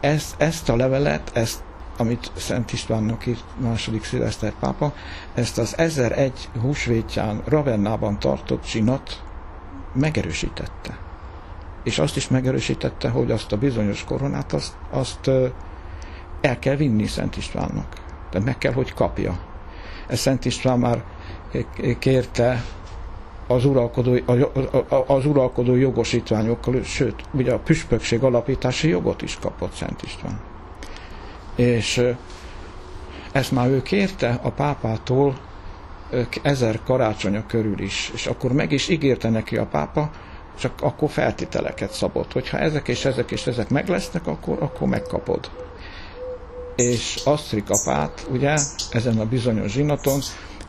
ezt, 0.00 0.34
ezt 0.40 0.68
a 0.68 0.76
levelet, 0.76 1.30
ezt, 1.34 1.62
amit 1.96 2.30
Szent 2.36 2.72
Istvánnak 2.72 3.26
írt 3.26 3.44
második 3.58 4.04
szilveszter 4.04 4.52
pápa, 4.60 4.94
ezt 5.34 5.58
az 5.58 5.78
1001 5.78 6.48
húsvétján 6.60 7.42
Ravennában 7.44 8.18
tartott 8.18 8.64
csinat 8.64 9.22
megerősítette. 9.94 10.98
És 11.82 11.98
azt 11.98 12.16
is 12.16 12.28
megerősítette, 12.28 13.08
hogy 13.08 13.30
azt 13.30 13.52
a 13.52 13.56
bizonyos 13.56 14.04
koronát, 14.04 14.52
azt, 14.52 14.72
azt 14.90 15.30
el 16.42 16.58
kell 16.58 16.76
vinni 16.76 17.06
Szent 17.06 17.36
Istvánnak. 17.36 17.94
Tehát 18.30 18.46
meg 18.46 18.58
kell, 18.58 18.72
hogy 18.72 18.94
kapja. 18.94 19.38
Ez 20.06 20.18
Szent 20.20 20.44
István 20.44 20.78
már 20.78 21.02
kérte 21.98 22.64
az 23.46 23.64
uralkodó, 23.64 24.18
az 25.06 25.26
uralkodó 25.26 25.74
jogosítványokkal, 25.74 26.82
sőt, 26.82 27.22
ugye 27.30 27.52
a 27.52 27.58
püspökség 27.58 28.22
alapítási 28.22 28.88
jogot 28.88 29.22
is 29.22 29.38
kapott 29.40 29.72
Szent 29.74 30.02
István. 30.02 30.40
És 31.56 32.02
ezt 33.32 33.52
már 33.52 33.68
ő 33.68 33.82
kérte 33.82 34.38
a 34.42 34.50
pápától 34.50 35.38
ezer 36.42 36.80
karácsonya 36.84 37.46
körül 37.46 37.80
is, 37.80 38.10
és 38.14 38.26
akkor 38.26 38.52
meg 38.52 38.72
is 38.72 38.88
ígérte 38.88 39.28
neki 39.28 39.56
a 39.56 39.66
pápa, 39.66 40.10
csak 40.58 40.72
akkor 40.80 41.10
feltételeket 41.10 41.92
szabott, 41.92 42.32
hogyha 42.32 42.58
ezek 42.58 42.88
és 42.88 43.04
ezek 43.04 43.30
és 43.30 43.46
ezek 43.46 43.68
meg 43.68 43.88
lesznek, 43.88 44.26
akkor, 44.26 44.56
akkor 44.60 44.88
megkapod. 44.88 45.50
És 46.76 47.20
Asztrik 47.24 47.70
apát, 47.70 48.26
ugye, 48.30 48.58
ezen 48.90 49.18
a 49.18 49.24
bizonyos 49.24 49.72
zsinaton 49.72 50.20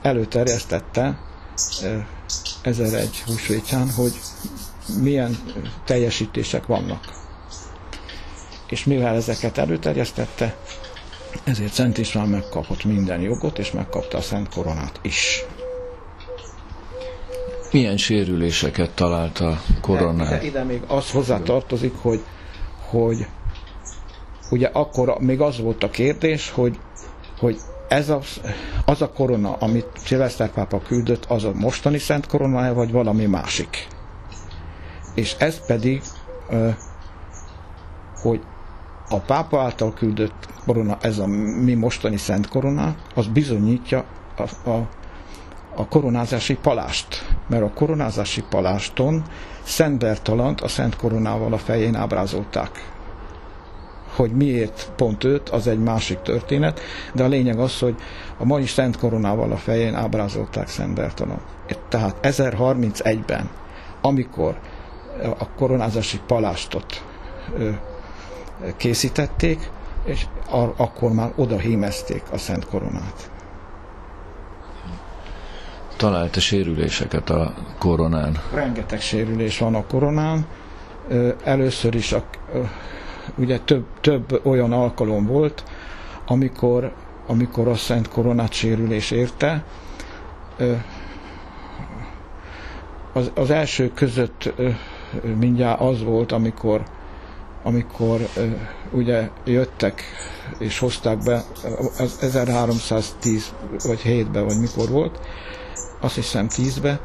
előterjesztette 0.01 1.19
1001 2.61 3.21
húsvétján, 3.25 3.89
hogy 3.91 4.13
milyen 5.01 5.37
teljesítések 5.85 6.65
vannak. 6.65 7.21
És 8.69 8.83
mivel 8.83 9.15
ezeket 9.15 9.57
előterjesztette, 9.57 10.55
ezért 11.43 11.73
Szent 11.73 11.97
István 11.97 12.27
megkapott 12.27 12.83
minden 12.83 13.21
jogot, 13.21 13.59
és 13.59 13.71
megkapta 13.71 14.17
a 14.17 14.21
Szent 14.21 14.49
Koronát 14.49 14.99
is. 15.01 15.45
Milyen 17.71 17.97
sérüléseket 17.97 18.89
talált 18.89 19.39
a 19.39 19.61
koronán? 19.81 20.33
Ide, 20.33 20.43
ide 20.45 20.63
még 20.63 20.81
az 20.87 21.11
hozzá 21.11 21.39
tartozik, 21.39 21.93
hogy, 22.01 22.23
hogy 22.89 23.25
ugye 24.49 24.69
akkor 24.73 25.17
még 25.19 25.41
az 25.41 25.59
volt 25.59 25.83
a 25.83 25.89
kérdés, 25.89 26.49
hogy, 26.49 26.79
hogy 27.39 27.57
ez 27.87 28.09
a, 28.09 28.19
az 28.85 29.01
a 29.01 29.09
korona, 29.11 29.53
amit 29.59 29.85
Szilveszter 29.95 30.49
pápa 30.51 30.79
küldött, 30.79 31.25
az 31.25 31.43
a 31.43 31.51
mostani 31.53 31.97
szent 31.97 32.27
koronája, 32.27 32.73
vagy 32.73 32.91
valami 32.91 33.25
másik. 33.25 33.87
És 35.15 35.35
ez 35.39 35.65
pedig, 35.65 36.01
hogy 38.21 38.41
a 39.09 39.17
pápa 39.19 39.61
által 39.61 39.93
küldött 39.93 40.47
korona, 40.65 40.97
ez 41.01 41.17
a 41.17 41.27
mi 41.63 41.73
mostani 41.73 42.17
szent 42.17 42.47
korona, 42.47 42.95
az 43.15 43.27
bizonyítja 43.27 44.03
a, 44.37 44.69
a, 44.69 44.87
a 45.75 45.87
koronázási 45.87 46.55
palást. 46.55 47.35
Mert 47.47 47.63
a 47.63 47.71
koronázási 47.73 48.43
paláston 48.49 49.23
Szent 49.63 49.99
Bertalant 49.99 50.61
a 50.61 50.67
szent 50.67 50.95
koronával 50.95 51.53
a 51.53 51.57
fején 51.57 51.95
ábrázolták 51.95 52.92
hogy 54.15 54.31
miért 54.31 54.91
pont 54.95 55.23
őt, 55.23 55.49
az 55.49 55.67
egy 55.67 55.79
másik 55.79 56.21
történet, 56.21 56.79
de 57.13 57.23
a 57.23 57.27
lényeg 57.27 57.59
az, 57.59 57.79
hogy 57.79 57.95
a 58.37 58.45
mai 58.45 58.65
Szent 58.65 58.97
Koronával 58.97 59.51
a 59.51 59.57
fején 59.57 59.95
ábrázolták 59.95 60.67
Szent 60.67 60.93
Bertalan. 60.93 61.41
Tehát 61.89 62.15
1031-ben, 62.21 63.49
amikor 64.01 64.59
a 65.39 65.49
koronázási 65.55 66.19
palástot 66.27 67.03
készítették, 68.77 69.69
és 70.05 70.25
akkor 70.77 71.11
már 71.11 71.31
oda 71.35 71.57
hímezték 71.57 72.23
a 72.31 72.37
Szent 72.37 72.65
Koronát. 72.65 73.31
Találta 75.97 76.39
sérüléseket 76.39 77.29
a 77.29 77.53
koronán? 77.79 78.41
Rengeteg 78.53 79.01
sérülés 79.01 79.57
van 79.57 79.75
a 79.75 79.85
koronán. 79.85 80.45
Először 81.43 81.95
is 81.95 82.11
a 82.13 82.23
ugye 83.35 83.59
több, 83.59 83.85
több 84.01 84.39
olyan 84.43 84.71
alkalom 84.71 85.25
volt, 85.25 85.63
amikor, 86.27 86.93
amikor 87.27 87.67
a 87.67 87.75
Szent 87.75 88.07
Koronát 88.07 88.51
sérülés 88.51 89.11
érte. 89.11 89.63
Az, 93.13 93.31
az 93.35 93.49
első 93.49 93.91
között 93.93 94.53
mindjárt 95.37 95.81
az 95.81 96.03
volt, 96.03 96.31
amikor 96.31 96.83
amikor 97.63 98.27
ugye 98.91 99.29
jöttek 99.43 100.03
és 100.57 100.79
hozták 100.79 101.17
be, 101.17 101.43
az 101.97 102.17
1310 102.21 103.53
vagy 103.83 104.01
7-be, 104.05 104.41
vagy 104.41 104.59
mikor 104.59 104.89
volt, 104.89 105.19
azt 105.99 106.15
hiszem 106.15 106.47
10-be, 106.49 106.99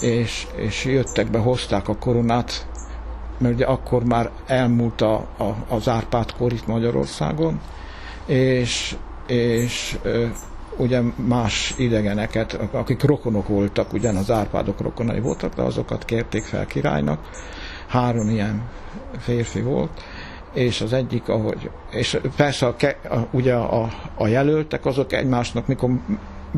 és, 0.00 0.46
és 0.56 0.84
jöttek 0.84 1.30
be, 1.30 1.38
hozták 1.38 1.88
a 1.88 1.96
koronát, 1.96 2.66
mert 3.40 3.54
ugye 3.54 3.64
akkor 3.64 4.04
már 4.04 4.30
elmúlt 4.46 5.00
a, 5.00 5.14
a, 5.14 5.56
az 5.68 5.88
Árpád 5.88 6.32
kor 6.32 6.52
itt 6.52 6.66
Magyarországon, 6.66 7.60
és, 8.26 8.96
és 9.26 9.98
ugye 10.76 11.00
más 11.14 11.74
idegeneket, 11.76 12.58
akik 12.72 13.02
rokonok 13.02 13.48
voltak, 13.48 13.92
ugyan 13.92 14.16
az 14.16 14.30
Árpádok 14.30 14.80
rokonai 14.80 15.20
voltak, 15.20 15.54
de 15.54 15.62
azokat 15.62 16.04
kérték 16.04 16.42
fel 16.42 16.66
királynak. 16.66 17.18
Három 17.86 18.28
ilyen 18.28 18.62
férfi 19.18 19.60
volt, 19.60 19.90
és 20.52 20.80
az 20.80 20.92
egyik, 20.92 21.28
ahogy, 21.28 21.70
és 21.90 22.18
persze 22.36 22.66
a, 22.66 22.74
a, 23.14 23.26
ugye 23.30 23.54
a, 23.54 23.88
a 24.16 24.26
jelöltek 24.26 24.86
azok 24.86 25.12
egymásnak, 25.12 25.66
mikor 25.66 25.90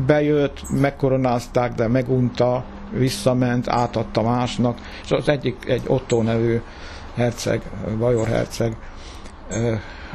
bejött, 0.05 0.69
megkoronázták, 0.69 1.73
de 1.73 1.87
megunta, 1.87 2.63
visszament, 2.93 3.67
átadta 3.67 4.21
másnak, 4.21 4.77
és 5.03 5.11
az 5.11 5.29
egyik 5.29 5.65
egy 5.65 5.83
Otto 5.87 6.21
nevű 6.21 6.61
herceg, 7.15 7.61
Bajor 7.97 8.27
herceg, 8.27 8.77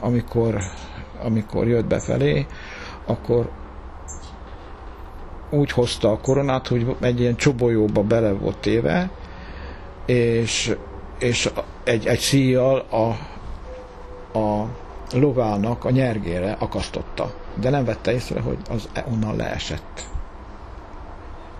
amikor, 0.01 0.59
amikor 1.23 1.69
jött 1.69 1.87
befelé, 1.87 2.47
akkor 3.07 3.51
úgy 5.51 5.71
hozta 5.71 6.11
a 6.11 6.19
koronát, 6.21 6.67
hogy 6.67 6.97
egy 7.01 7.21
ilyen 7.21 7.37
csobolyóba 7.37 8.03
bele 8.03 8.33
volt 8.33 8.59
téve, 8.59 9.11
és, 10.07 10.77
és 11.19 11.51
egy, 11.85 12.07
egy 12.07 12.19
szíjjal 12.19 12.79
a, 12.91 13.07
a 14.39 14.69
lovának 15.13 15.85
a 15.85 15.91
nyergére 15.91 16.57
akasztotta. 16.59 17.35
De 17.61 17.71
nem 17.71 17.85
vette 17.85 18.13
észre, 18.13 18.41
hogy 18.41 18.59
az 18.71 18.89
onnan 19.13 19.37
leesett. 19.37 20.07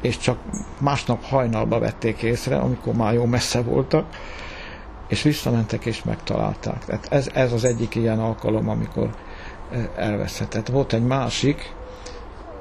És 0.01 0.19
csak 0.19 0.39
másnap 0.79 1.25
hajnalba 1.25 1.79
vették 1.79 2.23
észre, 2.23 2.59
amikor 2.59 2.95
már 2.95 3.15
jó 3.15 3.25
messze 3.25 3.63
voltak, 3.63 4.07
és 5.09 5.23
visszamentek 5.23 5.85
és 5.87 6.03
megtalálták. 6.03 6.85
Tehát 6.85 7.07
ez, 7.11 7.31
ez 7.35 7.53
az 7.53 7.65
egyik 7.65 7.95
ilyen 7.95 8.19
alkalom, 8.19 8.69
amikor 8.69 9.15
eh, 9.71 9.89
elveszhetett. 9.97 10.69
Volt 10.69 10.93
egy 10.93 11.07
másik, 11.07 11.73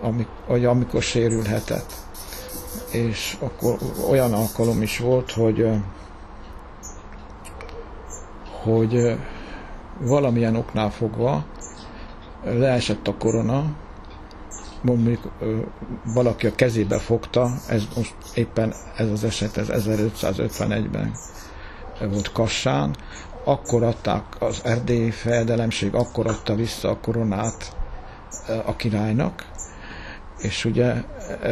amikor, 0.02 0.66
amikor 0.66 1.02
sérülhetett. 1.02 1.94
És 2.92 3.38
akkor 3.40 3.78
olyan 4.10 4.34
alkalom 4.34 4.82
is 4.82 5.00
volt, 5.00 5.32
hogy 5.32 5.62
eh, 5.62 5.82
hogy 8.64 8.96
eh, 8.96 9.18
valamilyen 10.00 10.56
oknál 10.56 10.92
fogva 10.92 11.46
leesett 12.44 13.08
a 13.08 13.16
korona, 13.18 13.66
mondjuk 14.96 15.32
valaki 16.14 16.48
a 16.48 16.56
kezébe 16.56 16.98
fogta, 16.98 17.52
ez 17.68 17.84
most 17.96 18.16
éppen 18.34 18.74
ez 18.98 19.10
az 19.10 19.24
eset, 19.24 19.58
ez 19.58 19.68
1551-ben 19.88 21.12
volt 22.00 22.32
Kassán, 22.32 22.96
akkor 23.44 23.84
adták 23.84 24.24
az 24.40 24.62
erdélyi 24.64 25.12
fejedelemség, 25.12 25.96
akkor 25.96 26.28
adta 26.28 26.56
vissza 26.56 26.90
a 26.90 27.00
koronát 27.02 27.76
a 28.66 28.76
királynak, 28.76 29.46
és 30.38 30.66
ugye 30.66 30.94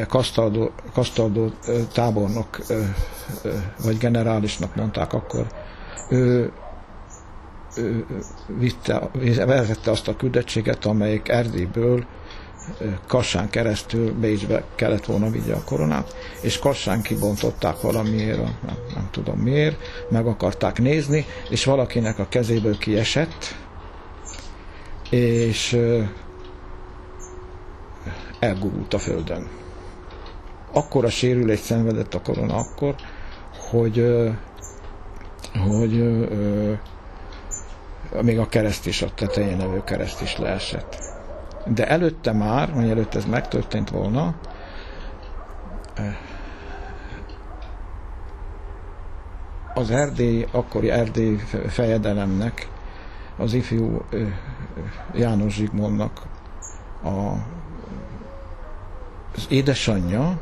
Kasztaldó, 0.08 0.72
Kasztaldó 0.94 1.52
tábornok 1.94 2.62
vagy 3.84 3.98
generálisnak 3.98 4.76
mondták 4.76 5.14
akkor, 5.14 5.48
ő 6.10 6.52
vitte, 8.48 9.10
vezette 9.46 9.92
azt 9.92 10.08
a 10.08 10.16
küldettséget, 10.16 10.86
amelyik 10.86 11.30
Erdélyből 11.30 12.06
Kassán 13.08 13.50
keresztül 13.50 14.14
Bécsbe 14.14 14.64
kellett 14.76 15.06
volna 15.06 15.30
vigye 15.30 15.54
a 15.54 15.64
koronát, 15.64 16.16
és 16.42 16.60
Kassán 16.60 17.02
kibontották 17.02 17.82
valamiért, 17.82 18.38
nem, 18.38 18.78
nem 18.94 19.08
tudom 19.12 19.40
miért, 19.40 19.78
meg 20.10 20.28
akarták 20.28 20.80
nézni, 20.80 21.26
és 21.50 21.66
valakinek 21.66 22.20
a 22.20 22.28
kezéből 22.30 22.78
kiesett, 22.78 23.56
és 25.10 25.80
elgurult 28.40 28.94
a 28.94 29.00
földön. 29.00 29.48
Akkor 30.72 31.06
a 31.06 31.10
sérülés 31.10 31.60
szenvedett 31.60 32.14
a 32.14 32.22
korona 32.22 32.56
akkor, 32.56 32.96
hogy, 33.70 34.06
hogy 35.70 36.04
még 38.22 38.40
a 38.40 38.48
kereszt 38.48 38.86
is, 38.86 39.02
a 39.02 39.14
tetején 39.14 39.58
levő 39.58 39.84
kereszt 39.84 40.22
is 40.22 40.38
leesett. 40.38 41.05
De 41.66 41.88
előtte 41.88 42.32
már, 42.32 42.74
vagy 42.74 42.90
előtt 42.90 43.16
ez 43.16 43.26
megtörtént 43.26 43.90
volna, 43.90 44.36
az 49.74 49.92
Erdély, 49.92 50.48
akkori 50.52 50.90
Erdély 50.90 51.36
fejedelemnek, 51.68 52.68
az 53.38 53.54
ifjú 53.54 54.02
János 55.14 55.54
Zsigmondnak 55.54 56.22
a, 57.04 57.32
az 59.36 59.46
édesanyja, 59.50 60.40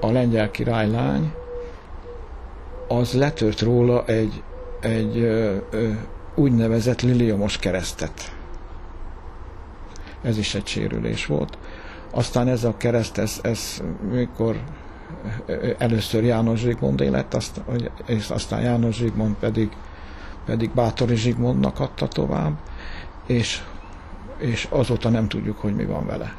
a 0.00 0.10
lengyel 0.10 0.50
királylány, 0.50 1.34
az 2.88 3.12
letört 3.12 3.60
róla 3.60 4.04
egy 4.04 4.42
egy 4.80 5.18
ö, 5.18 5.56
ö, 5.70 5.90
úgynevezett 6.34 7.02
liliomos 7.02 7.58
keresztet. 7.58 8.32
Ez 10.22 10.38
is 10.38 10.54
egy 10.54 10.66
sérülés 10.66 11.26
volt. 11.26 11.58
Aztán 12.10 12.48
ez 12.48 12.64
a 12.64 12.76
kereszt, 12.76 13.18
ez, 13.18 13.38
ez 13.42 13.82
mikor 14.10 14.60
először 15.78 16.24
János 16.24 16.60
Zsigmond 16.60 17.00
élet, 17.00 17.34
azt, 17.34 17.60
és 18.06 18.30
aztán 18.30 18.60
János 18.60 18.96
Zsigmond 18.96 19.34
pedig, 19.34 19.70
pedig 20.44 20.70
Bátori 20.70 21.16
Zsigmondnak 21.16 21.80
adta 21.80 22.08
tovább, 22.08 22.58
és, 23.26 23.62
és 24.38 24.66
azóta 24.70 25.08
nem 25.08 25.28
tudjuk, 25.28 25.58
hogy 25.58 25.74
mi 25.74 25.84
van 25.84 26.06
vele. 26.06 26.34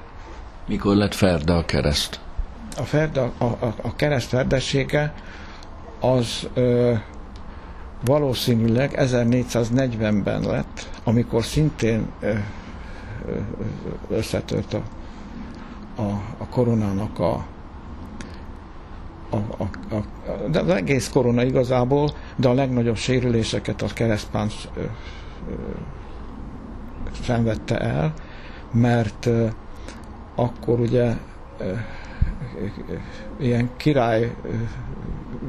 Mikor 0.68 0.96
lett 0.96 1.14
Ferda 1.14 1.58
a 1.58 1.66
kereszt? 1.66 2.20
A, 2.78 2.84
Ferda, 2.84 3.32
a, 3.38 3.44
a, 3.44 3.74
a 3.82 3.96
kereszt 3.96 4.28
ferdessége 4.28 5.14
az 6.00 6.48
ö, 6.54 6.94
valószínűleg 8.06 8.94
1440-ben 8.98 10.42
lett, 10.42 10.90
amikor 11.04 11.44
szintén 11.44 12.08
összetört 14.10 14.74
a, 14.74 14.82
a, 16.02 16.22
a 16.38 16.46
koronának 16.50 17.20
a, 17.20 17.46
a, 19.30 19.36
a, 19.36 19.96
a, 19.96 20.04
de 20.50 20.60
az 20.60 20.70
egész 20.70 21.10
korona 21.10 21.44
igazából, 21.44 22.12
de 22.36 22.48
a 22.48 22.54
legnagyobb 22.54 22.96
sérüléseket 22.96 23.82
a 23.82 23.88
keresztpán 23.94 24.50
szenvedte 27.24 27.78
el, 27.80 28.14
mert 28.72 29.30
akkor 30.36 30.80
ugye 30.80 31.14
ilyen 33.40 33.70
király 33.78 34.36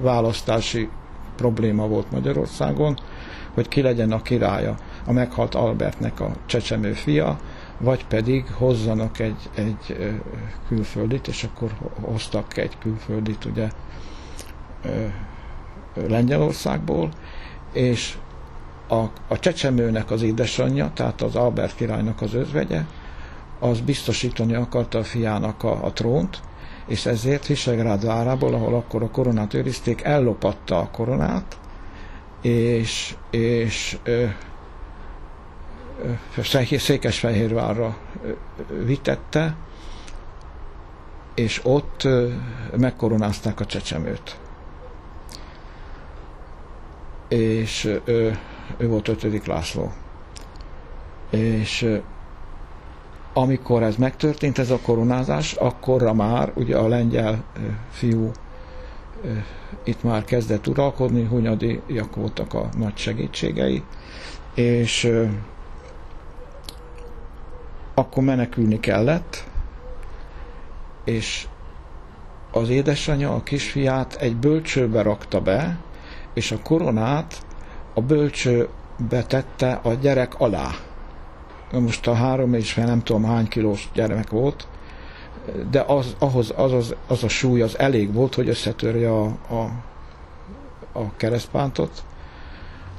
választási 0.00 0.88
probléma 1.36 1.86
volt 1.86 2.10
Magyarországon, 2.10 2.98
hogy 3.54 3.68
ki 3.68 3.82
legyen 3.82 4.12
a 4.12 4.22
királya, 4.22 4.76
a 5.06 5.12
meghalt 5.12 5.54
Albertnek 5.54 6.20
a 6.20 6.32
csecsemő 6.46 6.92
fia, 6.92 7.38
vagy 7.78 8.06
pedig 8.06 8.46
hozzanak 8.46 9.18
egy, 9.18 9.50
egy 9.54 10.12
külföldit, 10.68 11.28
és 11.28 11.44
akkor 11.44 11.70
hoztak 12.00 12.56
egy 12.56 12.78
külföldit 12.78 13.44
ugye 13.44 13.68
Lengyelországból, 16.08 17.08
és 17.72 18.16
a, 18.88 19.02
a 19.28 19.38
csecsemőnek 19.38 20.10
az 20.10 20.22
édesanyja, 20.22 20.90
tehát 20.94 21.22
az 21.22 21.36
Albert 21.36 21.76
királynak 21.76 22.20
az 22.20 22.34
özvegye, 22.34 22.84
az 23.58 23.80
biztosítani 23.80 24.54
akarta 24.54 24.98
a 24.98 25.04
fiának 25.04 25.62
a, 25.62 25.84
a 25.84 25.92
trónt, 25.92 26.40
és 26.86 27.06
ezért 27.06 27.46
Visegrád 27.46 28.04
várából, 28.04 28.54
ahol 28.54 28.74
akkor 28.74 29.02
a 29.02 29.10
koronát 29.10 29.54
őrizték, 29.54 30.02
ellopatta 30.02 30.78
a 30.78 30.88
koronát, 30.90 31.58
és, 32.40 33.14
és 33.30 33.98
ö, 34.02 34.24
ö, 36.36 36.76
Székesfehérvárra 36.78 37.96
vitette, 38.84 39.56
és 41.34 41.60
ott 41.64 42.04
ö, 42.04 42.28
megkoronázták 42.76 43.60
a 43.60 43.66
csecsemőt. 43.66 44.38
És 47.28 47.98
ö, 48.04 48.30
ő 48.76 48.88
volt 48.88 49.08
ötödik 49.08 49.46
László. 49.46 49.92
És 51.30 52.00
amikor 53.32 53.82
ez 53.82 53.96
megtörtént, 53.96 54.58
ez 54.58 54.70
a 54.70 54.78
koronázás, 54.82 55.52
akkorra 55.52 56.12
már 56.12 56.52
ugye 56.54 56.76
a 56.76 56.88
lengyel 56.88 57.44
fiú 57.90 58.30
itt 59.84 60.02
már 60.02 60.24
kezdett 60.24 60.66
uralkodni, 60.66 61.24
hunyadiak 61.24 62.16
voltak 62.16 62.54
a 62.54 62.68
nagy 62.78 62.96
segítségei, 62.96 63.82
és 64.54 65.10
akkor 67.94 68.22
menekülni 68.22 68.80
kellett, 68.80 69.44
és 71.04 71.46
az 72.50 72.68
édesanyja 72.68 73.34
a 73.34 73.42
kisfiát 73.42 74.14
egy 74.14 74.36
bölcsőbe 74.36 75.02
rakta 75.02 75.40
be, 75.40 75.78
és 76.34 76.52
a 76.52 76.58
koronát 76.62 77.46
a 77.94 78.00
bölcsőbe 78.00 79.22
tette 79.26 79.72
a 79.82 79.94
gyerek 79.94 80.40
alá 80.40 80.70
most 81.80 82.06
a 82.06 82.14
három 82.14 82.54
és 82.54 82.72
fél 82.72 82.84
nem 82.84 83.02
tudom 83.02 83.24
hány 83.24 83.48
kilós 83.48 83.90
gyermek 83.94 84.30
volt, 84.30 84.66
de 85.70 85.80
az, 85.80 86.16
ahhoz 86.18 86.52
az, 86.56 86.72
az, 86.72 86.94
az 87.06 87.24
a 87.24 87.28
súly 87.28 87.62
az 87.62 87.78
elég 87.78 88.12
volt, 88.12 88.34
hogy 88.34 88.48
összetörje 88.48 89.10
a, 89.10 89.24
a, 89.48 89.70
a 90.92 91.16
keresztpántot, 91.16 92.02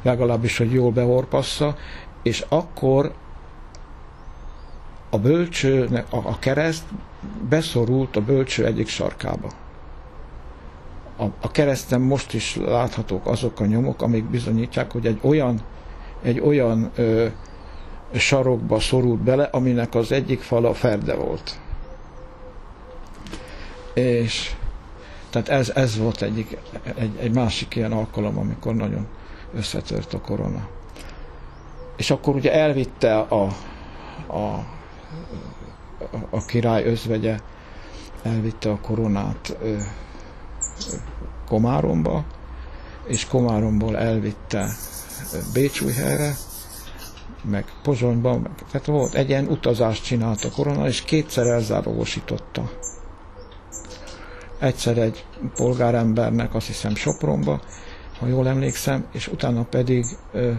legalábbis, 0.01 0.57
hogy 0.57 0.71
jól 0.71 0.91
behorpassza, 0.91 1.75
és 2.23 2.45
akkor 2.49 3.13
a 5.09 5.17
bölcső, 5.17 6.03
a, 6.09 6.17
a 6.17 6.39
kereszt 6.39 6.83
beszorult 7.49 8.15
a 8.15 8.21
bölcső 8.21 8.65
egyik 8.65 8.88
sarkába. 8.88 9.49
A, 11.17 11.23
a 11.41 11.51
kereszten 11.51 12.01
most 12.01 12.33
is 12.33 12.55
láthatók 12.55 13.27
azok 13.27 13.59
a 13.59 13.65
nyomok, 13.65 14.01
amik 14.01 14.23
bizonyítják, 14.23 14.91
hogy 14.91 15.05
egy 15.05 15.19
olyan, 15.21 15.62
egy 16.21 16.39
olyan 16.39 16.91
ö, 16.95 17.27
sarokba 18.19 18.80
szorult 18.80 19.19
bele, 19.19 19.43
aminek 19.43 19.95
az 19.95 20.12
egyik 20.12 20.41
fala 20.41 20.73
ferde 20.73 21.15
volt. 21.15 21.60
És 23.93 24.56
tehát 25.30 25.49
ez, 25.49 25.69
ez 25.69 25.97
volt 25.97 26.21
egyik, 26.21 26.58
egy, 26.95 27.17
egy 27.19 27.32
másik 27.32 27.76
ilyen 27.76 27.91
alkalom, 27.91 28.38
amikor 28.38 28.76
nagyon 28.76 29.08
összetört 29.54 30.13
a 30.13 30.21
korona. 30.21 30.67
És 31.95 32.12
akkor 32.12 32.36
ugye 32.36 32.54
elvitte 32.54 33.19
a, 33.19 33.43
a, 34.28 34.65
a 36.30 36.45
király 36.45 36.84
özvegye, 36.84 37.39
elvitte 38.23 38.71
a 38.71 38.80
koronát 38.80 39.58
Komáromba, 41.47 42.23
és 43.08 43.28
Komáromból 43.28 43.97
elvitte 43.97 44.69
Bécsújhelyre, 45.54 46.36
meg 47.43 47.65
Pozsonyba, 47.82 48.38
meg, 48.38 48.51
tehát 48.71 48.88
volt 48.88 49.13
egy 49.13 49.29
ilyen 49.29 49.47
utazást 49.47 50.03
csinált 50.03 50.43
a 50.43 50.49
korona, 50.49 50.88
és 50.88 51.01
kétszer 51.01 51.47
elzárólósította. 51.47 52.71
Egyszer 54.60 54.97
egy 54.97 55.25
polgárembernek, 55.53 56.56
azt 56.56 56.67
hiszem 56.67 56.95
Sopronba, 56.95 57.62
ha 58.19 58.27
jól 58.27 58.47
emlékszem, 58.47 59.06
és 59.12 59.27
utána 59.27 59.63
pedig 59.63 60.06
ö, 60.32 60.51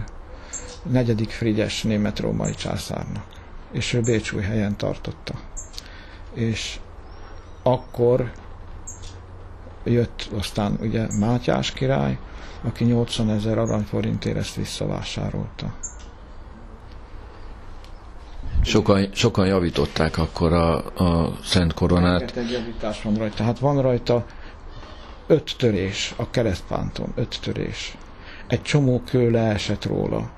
negyedik 0.83 1.29
Frigyes 1.29 1.83
német-római 1.83 2.53
császárnak. 2.53 3.25
És 3.71 3.93
ő 3.93 4.01
Bécsúj 4.01 4.41
helyen 4.41 4.77
tartotta. 4.77 5.33
És 6.33 6.79
akkor 7.63 8.31
jött 9.83 10.29
aztán 10.37 10.77
ugye 10.81 11.07
Mátyás 11.19 11.71
király, 11.71 12.17
aki 12.63 12.83
80 12.83 13.29
ezer 13.29 13.57
aranyforintért 13.57 14.37
ezt 14.37 14.55
visszavásárolta. 14.55 15.73
Sokan, 18.65 19.09
sokan 19.13 19.47
javították 19.47 20.17
akkor 20.17 20.53
a, 20.53 20.75
a 21.03 21.37
Szent 21.43 21.73
Koronát. 21.73 22.37
Egy 22.37 22.51
javítás 22.51 23.01
van 23.01 23.13
rajta. 23.15 23.43
Hát 23.43 23.59
van 23.59 23.81
rajta 23.81 24.25
öt 25.27 25.55
törés 25.57 26.13
a 26.17 26.29
keresztpánton, 26.29 27.11
öt 27.15 27.39
törés. 27.41 27.97
Egy 28.47 28.61
csomó 28.61 29.01
kő 29.05 29.31
leesett 29.31 29.85
róla. 29.85 30.29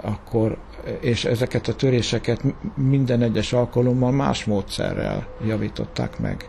Akkor, 0.00 0.56
és 1.00 1.24
ezeket 1.24 1.68
a 1.68 1.74
töréseket 1.74 2.42
minden 2.74 3.22
egyes 3.22 3.52
alkalommal 3.52 4.10
más 4.10 4.44
módszerrel 4.44 5.26
javították 5.46 6.18
meg. 6.18 6.44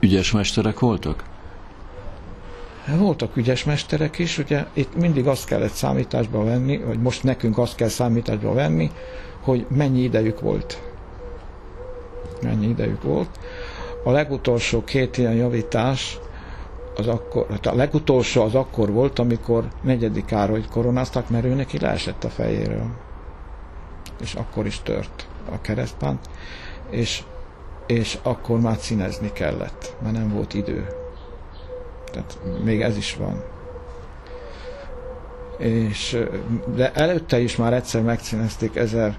Ügyes 0.00 0.32
mesterek 0.32 0.78
voltak? 0.78 1.24
Voltak 2.86 3.36
ügyes 3.36 3.64
mesterek 3.64 4.18
is, 4.18 4.38
ugye 4.38 4.64
itt 4.72 4.96
mindig 4.96 5.26
azt 5.26 5.46
kellett 5.46 5.72
számításba 5.72 6.44
venni, 6.44 6.78
vagy 6.78 7.00
most 7.00 7.22
nekünk 7.22 7.58
azt 7.58 7.74
kell 7.74 7.88
számításba 7.88 8.52
venni, 8.52 8.90
hogy 9.40 9.66
mennyi 9.68 10.02
idejük 10.02 10.40
volt. 10.40 10.82
Mennyi 12.42 12.66
idejük 12.66 13.02
volt. 13.02 13.38
A 14.04 14.10
legutolsó 14.10 14.84
két 14.84 15.18
ilyen 15.18 15.34
javítás, 15.34 16.18
az 16.96 17.06
akkor, 17.06 17.46
hát 17.50 17.66
a 17.66 17.74
legutolsó 17.74 18.42
az 18.42 18.54
akkor 18.54 18.92
volt, 18.92 19.18
amikor 19.18 19.68
negyedik 19.82 20.24
Károlyt 20.24 20.68
koronáztak, 20.68 21.30
mert 21.30 21.44
ő 21.44 21.54
neki 21.54 21.78
leesett 21.78 22.24
a 22.24 22.28
fejéről. 22.28 22.86
És 24.20 24.34
akkor 24.34 24.66
is 24.66 24.80
tört 24.82 25.28
a 25.52 25.60
keresztpánt, 25.60 26.28
és, 26.90 27.22
és 27.86 28.18
akkor 28.22 28.60
már 28.60 28.76
színezni 28.76 29.32
kellett, 29.32 29.96
mert 30.02 30.14
nem 30.14 30.32
volt 30.32 30.54
idő. 30.54 31.03
Tehát 32.14 32.38
még 32.64 32.80
ez 32.82 32.96
is 32.96 33.16
van. 33.16 33.42
És, 35.58 36.18
de 36.74 36.92
előtte 36.92 37.40
is 37.40 37.56
már 37.56 37.72
egyszer 37.72 38.02
megszínezték 38.02 38.76
1000 38.76 39.18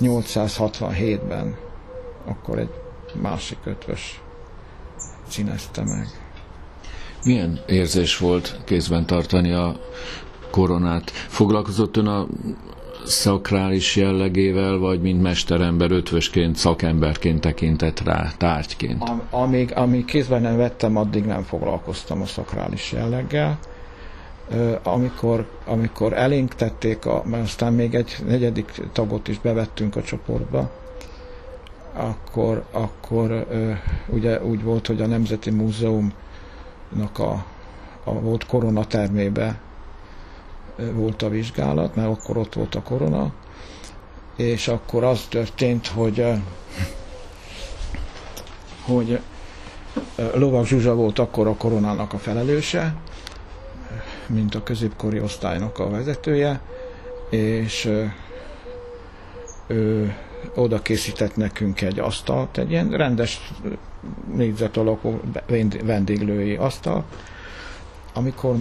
1867-ben 0.00 1.56
akkor 2.24 2.58
egy 2.58 2.70
másik 3.20 3.58
ötvös 3.64 4.20
színezte 5.28 5.82
meg. 5.84 6.06
Milyen 7.24 7.60
érzés 7.66 8.18
volt 8.18 8.60
kézben 8.64 9.06
tartani 9.06 9.52
a 9.52 9.80
koronát? 10.50 11.10
Foglalkozott 11.10 11.96
ön 11.96 12.06
a 12.06 12.26
szakrális 13.04 13.96
jellegével, 13.96 14.78
vagy 14.78 15.00
mint 15.00 15.22
mesterember, 15.22 15.90
ötvösként, 15.90 16.56
szakemberként 16.56 17.40
tekintett 17.40 18.00
rá, 18.00 18.32
tárgyként? 18.38 19.08
Am, 19.08 19.22
amíg, 19.30 19.72
amíg 19.74 20.04
kézben 20.04 20.42
nem 20.42 20.56
vettem, 20.56 20.96
addig 20.96 21.24
nem 21.24 21.42
foglalkoztam 21.42 22.20
a 22.20 22.26
szakrális 22.26 22.92
jelleggel 22.92 23.58
amikor, 24.82 25.46
amikor 25.66 26.12
elénk 26.12 26.54
tették, 26.54 27.06
a, 27.06 27.22
mert 27.24 27.42
aztán 27.42 27.72
még 27.72 27.94
egy 27.94 28.16
negyedik 28.26 28.72
tagot 28.92 29.28
is 29.28 29.38
bevettünk 29.38 29.96
a 29.96 30.02
csoportba, 30.02 30.70
akkor, 31.92 32.64
akkor 32.70 33.46
ugye 34.06 34.44
úgy 34.44 34.62
volt, 34.62 34.86
hogy 34.86 35.02
a 35.02 35.06
Nemzeti 35.06 35.50
Múzeumnak 35.50 37.18
a, 37.18 37.44
a 38.04 38.12
volt 38.12 38.46
koronatermébe 38.46 39.60
volt 40.92 41.22
a 41.22 41.28
vizsgálat, 41.28 41.94
mert 41.94 42.08
akkor 42.08 42.36
ott 42.36 42.54
volt 42.54 42.74
a 42.74 42.82
korona, 42.82 43.32
és 44.36 44.68
akkor 44.68 45.04
az 45.04 45.26
történt, 45.28 45.86
hogy 45.86 46.24
hogy 48.82 49.20
Lovak 50.34 50.66
Zsuzsa 50.66 50.94
volt 50.94 51.18
akkor 51.18 51.46
a 51.46 51.54
koronának 51.54 52.12
a 52.12 52.18
felelőse, 52.18 52.94
mint 54.26 54.54
a 54.54 54.62
középkori 54.62 55.20
osztálynak 55.20 55.78
a 55.78 55.90
vezetője, 55.90 56.60
és 57.30 57.90
ő 59.66 60.14
oda 60.54 60.82
készített 60.82 61.36
nekünk 61.36 61.80
egy 61.80 61.98
asztalt, 61.98 62.58
egy 62.58 62.70
ilyen 62.70 62.90
rendes 62.90 63.52
négyzet 64.34 64.76
alakú 64.76 65.20
vendéglői 65.84 66.56
asztal, 66.56 67.04
amikor 68.14 68.56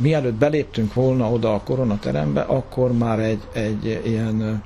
mielőtt 0.00 0.34
beléptünk 0.34 0.94
volna 0.94 1.30
oda 1.30 1.54
a 1.54 1.60
koronaterembe, 1.64 2.40
akkor 2.40 2.92
már 2.92 3.18
egy, 3.18 3.42
egy 3.52 4.00
ilyen, 4.04 4.62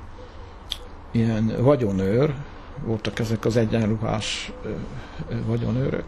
ilyen 1.11 1.53
vagyonőr, 1.59 2.33
voltak 2.85 3.19
ezek 3.19 3.45
az 3.45 3.57
egyenruhás 3.57 4.51
vagyonőrök, 5.45 6.05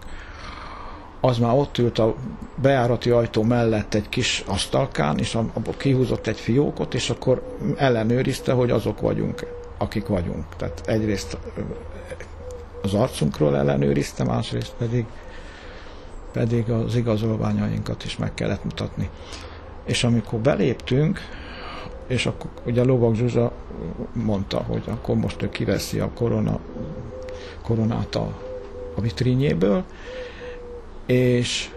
az 1.21 1.38
már 1.38 1.54
ott 1.54 1.78
ült 1.78 1.99
a 1.99 2.15
bejárati 2.62 3.10
ajtó 3.10 3.43
mellett 3.43 3.93
egy 3.93 4.10
kis 4.10 4.43
asztalkán, 4.47 5.17
és 5.17 5.36
abból 5.36 5.73
kihúzott 5.78 6.28
egy 6.28 6.39
fiókot, 6.39 6.93
és 6.93 7.10
akkor 7.10 7.56
ellenőrizte, 7.75 8.51
hogy 8.51 8.71
azok 8.71 9.01
vagyunk, 9.01 9.47
akik 9.78 10.08
vagyunk. 10.08 10.45
Tehát 10.58 10.82
egyrészt 10.86 11.38
az 12.82 12.93
arcunkról 12.93 13.58
ellenőrizte, 13.58 14.23
másrészt 14.23 14.73
pedig, 14.78 15.06
pedig 16.36 16.69
az 16.69 16.95
igazolványainkat 16.95 18.04
is 18.04 18.17
meg 18.17 18.34
kellett 18.34 18.63
mutatni. 18.63 19.10
És 19.84 20.04
amikor 20.04 20.39
beléptünk, 20.39 21.19
és 22.08 22.26
akkor 22.26 22.50
ugye 22.65 22.84
Lovak 22.84 23.15
Zsuzsa 23.15 23.52
mondta, 24.13 24.58
hogy 24.58 24.84
akkor 24.88 25.15
most 25.15 25.41
ő 25.41 25.50
kiveszi 25.50 26.00
a 26.00 26.10
korona, 26.13 26.60
koronát 27.62 28.15
a, 28.15 28.34
a 28.95 29.02
vitrínjéből, 29.02 29.84
és 31.06 31.71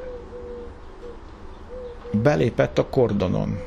belépett 2.13 2.79
a 2.79 2.89
kordonon, 2.89 3.59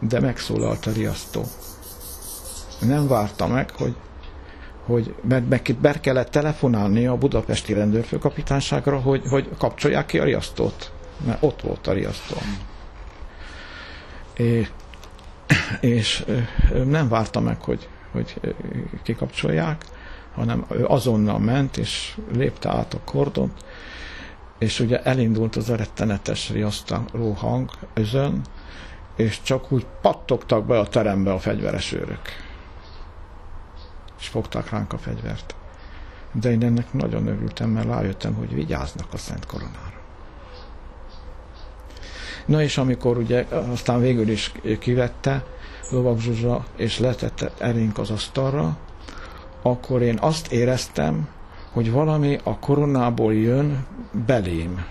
de 0.00 0.20
megszólalt 0.20 0.86
a 0.86 0.90
riasztó. 0.90 1.42
Nem 2.80 3.08
várta 3.08 3.46
meg, 3.46 3.70
hogy, 3.70 3.94
hogy 4.88 5.14
mert 5.28 5.48
meg 5.48 5.76
be 5.80 6.00
kellett 6.00 6.30
telefonálni 6.30 7.06
a 7.06 7.16
budapesti 7.16 7.72
rendőrfőkapitányságra, 7.72 9.00
hogy, 9.00 9.22
hogy 9.28 9.48
kapcsolják 9.58 10.06
ki 10.06 10.18
a 10.18 10.24
riasztót, 10.24 10.92
mert 11.26 11.42
ott 11.42 11.60
volt 11.60 11.86
a 11.86 11.92
riasztó. 11.92 12.36
És, 14.34 14.68
és 15.80 16.24
nem 16.84 17.08
várta 17.08 17.40
meg, 17.40 17.60
hogy, 17.60 17.88
hogy 18.12 18.40
kikapcsolják, 19.02 19.84
hanem 20.34 20.64
ő 20.70 20.84
azonnal 20.84 21.38
ment, 21.38 21.76
és 21.76 22.18
lépte 22.32 22.68
át 22.68 22.94
a 22.94 23.00
kordont, 23.04 23.64
és 24.58 24.80
ugye 24.80 25.02
elindult 25.02 25.56
az 25.56 25.70
a 25.70 25.76
rettenetes 25.76 26.50
riasztáló 26.50 27.32
hang, 27.32 27.70
özön, 27.94 28.40
és 29.16 29.42
csak 29.42 29.72
úgy 29.72 29.86
pattogtak 30.02 30.66
be 30.66 30.78
a 30.78 30.86
terembe 30.86 31.32
a 31.32 31.38
fegyveres 31.38 31.92
őrök. 31.92 32.47
És 34.18 34.28
fogták 34.28 34.70
ránk 34.70 34.92
a 34.92 34.98
fegyvert. 34.98 35.54
De 36.32 36.50
én 36.50 36.62
ennek 36.62 36.92
nagyon 36.92 37.26
örültem, 37.26 37.70
mert 37.70 37.86
rájöttem, 37.86 38.34
hogy 38.34 38.54
vigyáznak 38.54 39.12
a 39.12 39.16
Szent 39.16 39.46
Koronára. 39.46 39.96
Na 42.46 42.62
és 42.62 42.78
amikor 42.78 43.16
ugye 43.16 43.46
aztán 43.50 44.00
végül 44.00 44.28
is 44.28 44.52
kivette 44.78 45.44
Lovag 45.90 46.20
Zsuzsa, 46.20 46.64
és 46.76 46.98
letette 46.98 47.52
erénk 47.58 47.98
az 47.98 48.10
asztalra, 48.10 48.76
akkor 49.62 50.02
én 50.02 50.18
azt 50.20 50.52
éreztem, 50.52 51.28
hogy 51.72 51.90
valami 51.90 52.38
a 52.42 52.58
koronából 52.58 53.34
jön 53.34 53.86
belém. 54.26 54.84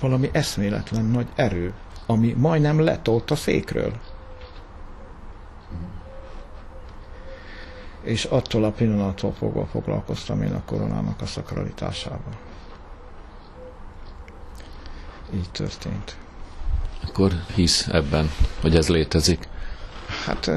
Valami 0.00 0.28
eszméletlen 0.32 1.04
nagy 1.04 1.26
erő, 1.34 1.72
ami 2.06 2.34
majdnem 2.38 2.80
letolt 2.80 3.30
a 3.30 3.36
székről. 3.36 3.92
És 8.10 8.24
attól 8.24 8.64
a 8.64 8.70
pillanattól 8.70 9.32
fogva 9.32 9.66
foglalkoztam 9.66 10.42
én 10.42 10.52
a 10.52 10.62
koronának 10.64 11.20
a 11.20 11.26
szakralitásával. 11.26 12.38
Így 15.34 15.50
történt. 15.50 16.16
Akkor 17.06 17.32
hisz 17.54 17.86
ebben, 17.86 18.30
hogy 18.60 18.76
ez 18.76 18.88
létezik? 18.88 19.48
Hát 20.26 20.50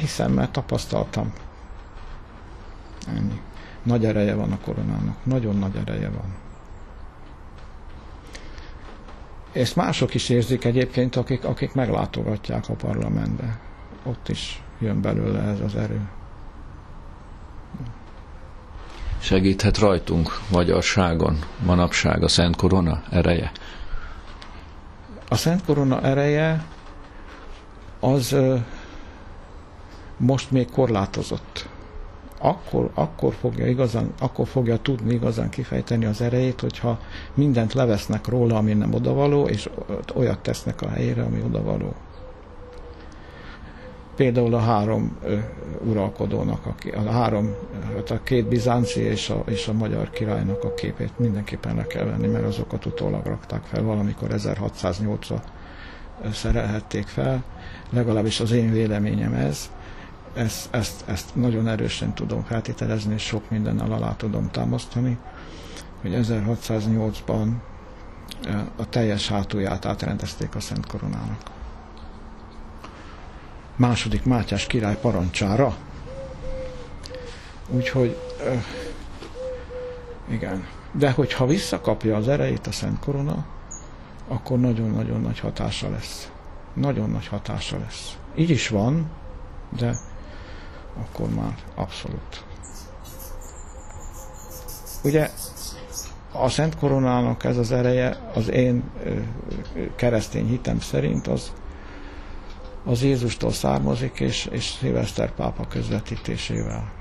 hiszem, 0.00 0.32
mert 0.32 0.52
tapasztaltam. 0.52 1.32
Ennyi. 3.08 3.40
Nagy 3.82 4.04
ereje 4.04 4.34
van 4.34 4.52
a 4.52 4.58
koronának, 4.60 5.24
nagyon 5.24 5.56
nagy 5.56 5.76
ereje 5.76 6.08
van. 6.10 6.34
Ezt 9.52 9.76
mások 9.76 10.14
is 10.14 10.28
érzik 10.28 10.64
egyébként, 10.64 11.16
akik, 11.16 11.44
akik 11.44 11.74
meglátogatják 11.74 12.68
a 12.68 12.74
parlamentbe. 12.74 13.60
Ott 14.02 14.28
is 14.28 14.62
jön 14.78 15.00
belőle 15.00 15.40
ez 15.40 15.60
az 15.60 15.76
erő. 15.76 16.08
Segíthet 19.20 19.78
rajtunk 19.78 20.40
magyarságon 20.50 21.38
manapság 21.64 22.22
a 22.22 22.28
Szent 22.28 22.56
Korona 22.56 23.02
ereje? 23.10 23.52
A 25.28 25.36
Szent 25.36 25.64
Korona 25.64 26.00
ereje 26.00 26.64
az 28.00 28.36
most 30.16 30.50
még 30.50 30.70
korlátozott. 30.70 31.68
Akkor, 32.38 32.90
akkor, 32.94 33.34
fogja 33.34 33.66
igazán, 33.66 34.12
akkor 34.20 34.46
fogja 34.46 34.76
tudni 34.76 35.14
igazán 35.14 35.50
kifejteni 35.50 36.04
az 36.04 36.20
erejét, 36.20 36.60
hogyha 36.60 36.98
mindent 37.34 37.72
levesznek 37.72 38.26
róla, 38.26 38.56
ami 38.56 38.72
nem 38.72 38.94
odavaló, 38.94 39.46
és 39.46 39.68
olyat 40.14 40.38
tesznek 40.38 40.82
a 40.82 40.88
helyére, 40.88 41.22
ami 41.22 41.42
odavaló. 41.42 41.94
Például 44.20 44.54
a 44.54 44.58
három 44.58 45.16
ö, 45.24 45.38
uralkodónak, 45.84 46.66
a, 46.66 46.74
a 47.06 47.10
három, 47.10 47.54
hát 47.94 48.10
a 48.10 48.22
két 48.22 48.48
bizánci 48.48 49.00
és 49.00 49.30
a, 49.30 49.42
és 49.46 49.68
a 49.68 49.72
magyar 49.72 50.10
királynak 50.10 50.64
a 50.64 50.74
képét 50.74 51.18
mindenképpen 51.18 51.76
le 51.76 51.86
kell 51.86 52.04
venni, 52.04 52.26
mert 52.26 52.44
azokat 52.44 52.86
utólag 52.86 53.26
rakták 53.26 53.62
fel, 53.64 53.82
valamikor 53.82 54.28
1608-ra 54.32 55.40
szerelhették 56.32 57.06
fel, 57.06 57.44
legalábbis 57.90 58.40
az 58.40 58.50
én 58.50 58.72
véleményem 58.72 59.32
ez. 59.32 59.70
Ezt, 60.34 60.74
ezt, 60.74 61.08
ezt 61.08 61.34
nagyon 61.34 61.68
erősen 61.68 62.14
tudom 62.14 62.42
feltételezni, 62.42 63.14
és 63.14 63.22
sok 63.22 63.50
mindennel 63.50 63.92
alá 63.92 64.16
tudom 64.16 64.50
támasztani, 64.50 65.18
hogy 66.00 66.18
1608-ban 66.22 67.48
a 68.76 68.88
teljes 68.88 69.28
hátulját 69.28 69.84
átrendezték 69.84 70.54
a 70.54 70.60
Szent 70.60 70.86
Koronának. 70.86 71.58
Második 73.80 74.24
Mátyás 74.24 74.66
király 74.66 74.96
parancsára. 75.00 75.76
Úgyhogy 77.68 78.16
igen. 80.28 80.66
De 80.92 81.10
hogyha 81.10 81.46
visszakapja 81.46 82.16
az 82.16 82.28
erejét 82.28 82.66
a 82.66 82.72
Szent 82.72 82.98
Korona, 82.98 83.46
akkor 84.28 84.58
nagyon-nagyon 84.58 85.20
nagy 85.20 85.38
hatása 85.38 85.90
lesz. 85.90 86.30
Nagyon 86.74 87.10
nagy 87.10 87.26
hatása 87.26 87.78
lesz. 87.78 88.16
Így 88.34 88.50
is 88.50 88.68
van, 88.68 89.10
de 89.76 89.96
akkor 91.00 91.28
már 91.28 91.54
abszolút. 91.74 92.44
Ugye 95.04 95.30
a 96.32 96.48
Szent 96.48 96.76
Koronának 96.76 97.44
ez 97.44 97.56
az 97.56 97.72
ereje, 97.72 98.30
az 98.34 98.50
én 98.50 98.90
keresztény 99.96 100.46
hitem 100.46 100.80
szerint 100.80 101.26
az, 101.26 101.52
az 102.84 103.02
Jézustól 103.02 103.52
származik, 103.52 104.20
és, 104.20 104.48
és 104.50 104.64
Szilveszter 104.64 105.34
pápa 105.34 105.66
közvetítésével 105.66 106.92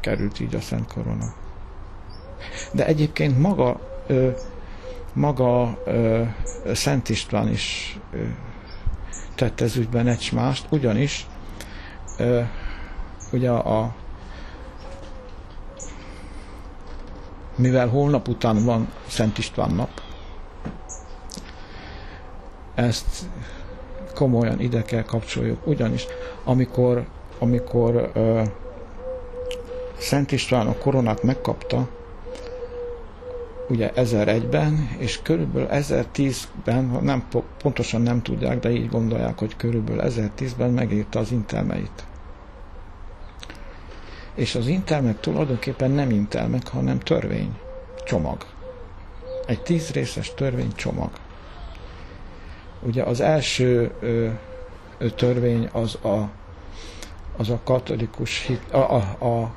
került 0.00 0.40
így 0.40 0.54
a 0.54 0.60
Szent 0.60 0.92
Korona. 0.92 1.32
De 2.72 2.86
egyébként 2.86 3.38
maga 3.38 3.80
ö, 4.06 4.30
maga 5.12 5.78
ö, 5.84 6.22
Szent 6.72 7.08
István 7.08 7.48
is 7.48 7.98
ö, 8.12 8.22
tett 9.34 9.60
ez 9.60 9.76
ügyben 9.76 10.06
egy 10.06 10.30
mást, 10.32 10.66
ugyanis 10.70 11.26
ö, 12.18 12.40
ugye 13.32 13.50
a 13.50 13.94
mivel 17.56 17.88
holnap 17.88 18.28
után 18.28 18.64
van 18.64 18.88
Szent 19.06 19.38
István 19.38 19.70
nap, 19.70 20.00
ezt 22.74 23.28
komolyan 24.18 24.60
ide 24.60 24.82
kell 24.82 25.02
kapcsoljuk, 25.02 25.66
ugyanis 25.66 26.06
amikor, 26.44 27.06
amikor 27.38 28.10
ö, 28.14 28.42
Szent 29.98 30.32
István 30.32 30.66
a 30.66 30.78
koronát 30.78 31.22
megkapta, 31.22 31.88
ugye 33.68 33.92
1001-ben, 33.96 34.88
és 34.98 35.22
körülbelül 35.22 35.68
1010-ben, 35.72 36.98
nem 37.02 37.28
pontosan 37.62 38.00
nem 38.00 38.22
tudják, 38.22 38.58
de 38.58 38.70
így 38.70 38.88
gondolják, 38.88 39.38
hogy 39.38 39.56
körülbelül 39.56 40.02
1010-ben 40.06 40.70
megírta 40.70 41.18
az 41.18 41.32
intelmeit. 41.32 42.04
És 44.34 44.54
az 44.54 44.66
intelmek 44.66 45.20
tulajdonképpen 45.20 45.90
nem 45.90 46.10
intelmek, 46.10 46.68
hanem 46.68 46.98
törvény, 46.98 47.58
csomag. 48.04 48.46
Egy 49.46 49.62
tíz 49.62 49.90
részes 49.90 50.34
törvény 50.34 50.72
csomag. 50.74 51.10
Ugye 52.82 53.02
az 53.02 53.20
első 53.20 53.90
ö, 54.00 54.28
ö, 54.98 55.10
törvény 55.10 55.68
az 55.72 55.94
a, 55.94 56.30
az 57.36 57.50
a 57.50 57.60
katolikus 57.64 58.46
hit, 58.46 58.72
a, 58.72 58.94
a, 58.94 59.16
a, 59.18 59.50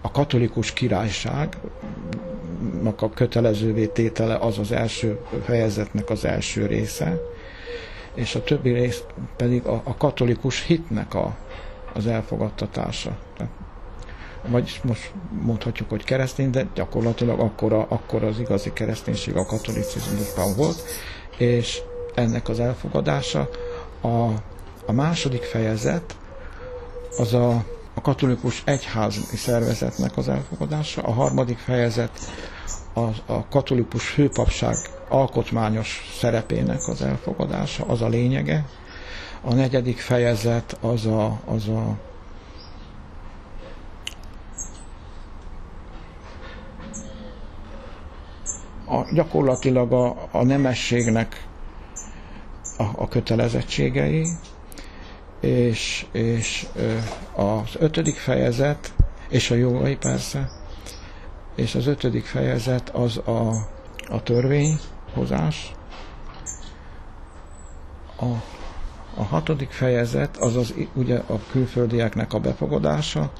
a 0.00 0.10
katolikus 0.10 0.72
királyság 0.72 1.56
a 2.96 3.10
kötelezővé 3.10 3.86
tétele 3.86 4.36
az 4.36 4.58
az 4.58 4.72
első 4.72 5.20
fejezetnek 5.44 6.10
az 6.10 6.24
első 6.24 6.66
része, 6.66 7.20
és 8.14 8.34
a 8.34 8.42
többi 8.42 8.72
rész 8.72 9.02
pedig 9.36 9.66
a, 9.66 9.80
a 9.84 9.96
katolikus 9.96 10.64
hitnek 10.64 11.14
a, 11.14 11.36
az 11.92 12.06
elfogadtatása. 12.06 13.16
Tehát, 13.36 13.52
vagy 14.46 14.80
most 14.84 15.12
mondhatjuk, 15.42 15.90
hogy 15.90 16.04
keresztény, 16.04 16.50
de 16.50 16.66
gyakorlatilag 16.74 17.40
akkor, 17.40 17.72
akkor 17.72 18.24
az 18.24 18.38
igazi 18.38 18.72
kereszténység 18.72 19.36
a 19.36 19.46
katolicizmusban 19.46 20.56
volt, 20.56 20.82
és 21.36 21.82
ennek 22.14 22.48
az 22.48 22.60
elfogadása. 22.60 23.48
A, 24.00 24.08
a 24.86 24.92
második 24.92 25.42
fejezet 25.42 26.16
az 27.18 27.34
a, 27.34 27.64
a 27.94 28.00
katolikus 28.00 28.62
egyházi 28.66 29.36
szervezetnek 29.36 30.16
az 30.16 30.28
elfogadása, 30.28 31.02
a 31.02 31.12
harmadik 31.12 31.58
fejezet 31.58 32.10
a, 32.92 33.00
a 33.32 33.46
katolikus 33.50 34.08
főpapság 34.08 34.76
alkotmányos 35.08 36.14
szerepének 36.20 36.88
az 36.88 37.02
elfogadása, 37.02 37.84
az 37.84 38.02
a 38.02 38.08
lényege. 38.08 38.64
A 39.40 39.54
negyedik 39.54 39.98
fejezet 39.98 40.76
az 40.80 41.06
a, 41.06 41.40
az 41.46 41.68
a 41.68 41.96
a, 48.86 49.04
gyakorlatilag 49.14 49.92
a, 49.92 50.28
a 50.30 50.44
nemességnek 50.44 51.46
a, 52.76 52.82
a 52.96 53.08
kötelezettségei, 53.08 54.26
és, 55.40 56.06
és 56.12 56.66
az 57.34 57.70
ötödik 57.78 58.16
fejezet, 58.16 58.92
és 59.28 59.50
a 59.50 59.54
jogai 59.54 59.96
persze, 59.96 60.50
és 61.54 61.74
az 61.74 61.86
ötödik 61.86 62.24
fejezet 62.24 62.88
az 62.90 63.16
a, 63.18 63.48
a 64.08 64.22
törvényhozás, 64.22 65.72
a, 68.16 68.24
a 69.16 69.22
hatodik 69.22 69.70
fejezet 69.70 70.36
az 70.36 70.56
az 70.56 70.74
ugye 70.94 71.18
a 71.26 71.40
külföldieknek 71.50 72.32
a 72.32 72.38
befogadása, 72.40 73.32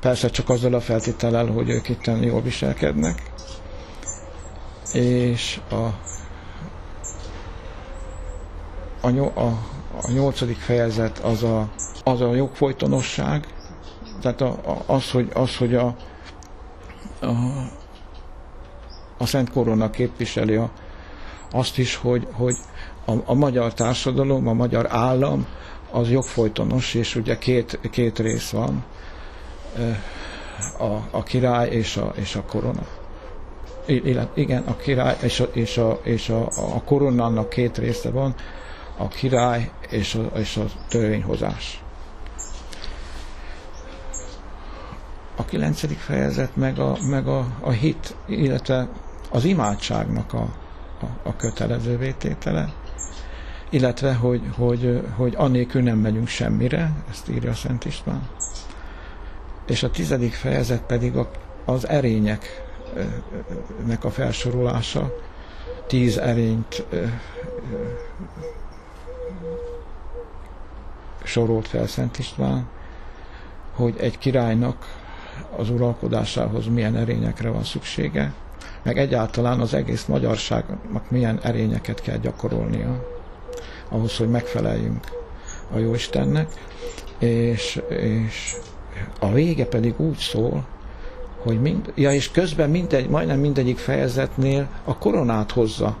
persze 0.00 0.30
csak 0.30 0.48
azzal 0.48 0.74
a 0.74 0.80
feltétellel, 0.80 1.46
hogy 1.46 1.68
ők 1.68 1.88
itt 1.88 2.06
jól 2.20 2.42
viselkednek, 2.42 3.30
és 4.92 5.60
a, 5.70 5.86
a, 9.02 9.40
a, 9.40 9.58
a 10.02 10.10
nyolcadik 10.10 10.56
fejezet 10.56 11.18
az 11.18 11.42
a, 11.42 11.68
az 12.04 12.20
a 12.20 12.34
jogfolytonosság, 12.34 13.46
tehát 14.20 14.40
a, 14.40 14.46
a, 14.46 14.82
az, 14.86 15.10
hogy, 15.10 15.30
az, 15.34 15.56
hogy 15.56 15.74
a, 15.74 15.94
a, 17.20 17.30
a 19.18 19.26
Szent 19.26 19.50
Korona 19.50 19.90
képviseli 19.90 20.54
a, 20.54 20.70
azt 21.50 21.78
is, 21.78 21.96
hogy, 21.96 22.26
hogy 22.32 22.56
a, 23.04 23.12
a 23.24 23.34
magyar 23.34 23.74
társadalom, 23.74 24.48
a 24.48 24.52
magyar 24.52 24.86
állam 24.90 25.46
az 25.90 26.10
jogfolytonos, 26.10 26.94
és 26.94 27.16
ugye 27.16 27.38
két, 27.38 27.78
két 27.90 28.18
rész 28.18 28.50
van, 28.50 28.84
a, 30.78 31.16
a 31.16 31.22
király 31.22 31.68
és 31.68 31.96
a, 31.96 32.12
és 32.16 32.36
a 32.36 32.42
korona. 32.42 32.86
Igen, 34.34 34.62
a 34.66 34.76
király 34.76 35.16
és 35.22 35.40
a, 35.40 35.48
és 35.52 35.78
a, 35.78 36.00
és 36.02 36.28
a, 36.28 36.46
a 36.74 36.82
koronának 36.84 37.48
két 37.48 37.78
része 37.78 38.10
van, 38.10 38.34
a 38.96 39.08
király 39.08 39.70
és 39.90 40.14
a, 40.14 40.38
és 40.38 40.56
a 40.56 40.64
törvényhozás. 40.88 41.82
A 45.36 45.44
kilencedik 45.44 45.98
fejezet 45.98 46.56
meg 46.56 46.78
a, 46.78 46.96
meg 47.08 47.26
a, 47.26 47.46
a 47.60 47.70
hit, 47.70 48.16
illetve 48.26 48.88
az 49.30 49.44
imádságnak 49.44 50.32
a, 50.32 50.48
a, 51.00 51.06
a 51.22 51.36
kötelező 51.36 51.98
vététele, 51.98 52.72
illetve 53.70 54.14
hogy, 54.14 54.42
hogy, 54.56 55.02
hogy 55.16 55.34
annélkül 55.36 55.82
nem 55.82 55.98
megyünk 55.98 56.28
semmire, 56.28 56.92
ezt 57.10 57.28
írja 57.28 57.54
Szent 57.54 57.84
István. 57.84 58.28
És 59.66 59.82
a 59.82 59.90
tizedik 59.90 60.32
fejezet 60.32 60.82
pedig 60.82 61.16
a, 61.16 61.30
az 61.64 61.88
erényeknek 61.88 62.44
a 64.00 64.10
felsorolása, 64.10 65.12
tíz 65.86 66.18
erényt 66.18 66.84
sorolt 71.24 71.68
fel 71.68 71.86
Szent 71.86 72.18
István, 72.18 72.66
hogy 73.72 73.94
egy 73.98 74.18
királynak 74.18 75.00
az 75.56 75.70
uralkodásához 75.70 76.66
milyen 76.66 76.96
erényekre 76.96 77.48
van 77.48 77.64
szüksége, 77.64 78.32
meg 78.82 78.98
egyáltalán 78.98 79.60
az 79.60 79.74
egész 79.74 80.04
magyarságnak 80.04 81.10
milyen 81.10 81.40
erényeket 81.42 82.00
kell 82.00 82.16
gyakorolnia 82.16 83.06
ahhoz, 83.88 84.16
hogy 84.16 84.28
megfeleljünk 84.28 85.04
a 85.74 85.78
Jóistennek, 85.78 86.48
és, 87.18 87.82
és 87.88 88.56
a 89.20 89.32
vége 89.32 89.66
pedig 89.66 90.00
úgy 90.00 90.16
szól, 90.16 90.64
hogy 91.42 91.60
mind, 91.60 91.92
ja, 91.94 92.12
és 92.12 92.30
közben 92.30 92.70
mindegy, 92.70 93.08
majdnem 93.08 93.38
mindegyik 93.38 93.78
fejezetnél 93.78 94.68
a 94.84 94.98
koronát 94.98 95.50
hozza 95.50 95.96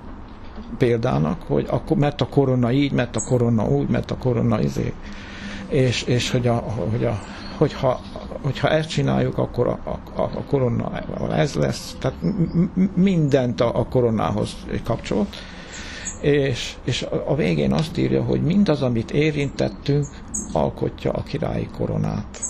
példának, 0.78 1.42
hogy 1.42 1.66
a, 1.70 1.94
mert 1.94 2.20
a 2.20 2.26
korona 2.28 2.72
így, 2.72 2.92
mert 2.92 3.16
a 3.16 3.20
korona 3.20 3.68
úgy, 3.68 3.88
mert 3.88 4.10
a 4.10 4.16
korona 4.16 4.60
izé. 4.60 4.92
És, 5.68 6.02
és 6.02 6.30
hogy, 6.30 6.46
a, 6.46 6.54
hogy 6.90 7.04
a, 7.04 7.20
hogyha, 7.56 8.00
hogyha 8.42 8.68
ezt 8.68 8.88
csináljuk, 8.88 9.38
akkor 9.38 9.66
a, 9.66 9.78
a, 10.14 10.22
a 10.22 10.42
korona 10.46 10.92
ez 11.30 11.54
lesz. 11.54 11.96
Tehát 11.98 12.18
mindent 12.94 13.60
a, 13.60 13.78
a 13.78 13.84
koronához 13.84 14.56
kapcsolt. 14.84 15.36
És, 16.20 16.74
és 16.84 17.06
a 17.26 17.34
végén 17.34 17.72
azt 17.72 17.98
írja, 17.98 18.22
hogy 18.22 18.42
mindaz, 18.42 18.82
amit 18.82 19.10
érintettünk, 19.10 20.06
alkotja 20.52 21.10
a 21.10 21.22
királyi 21.22 21.68
koronát. 21.76 22.40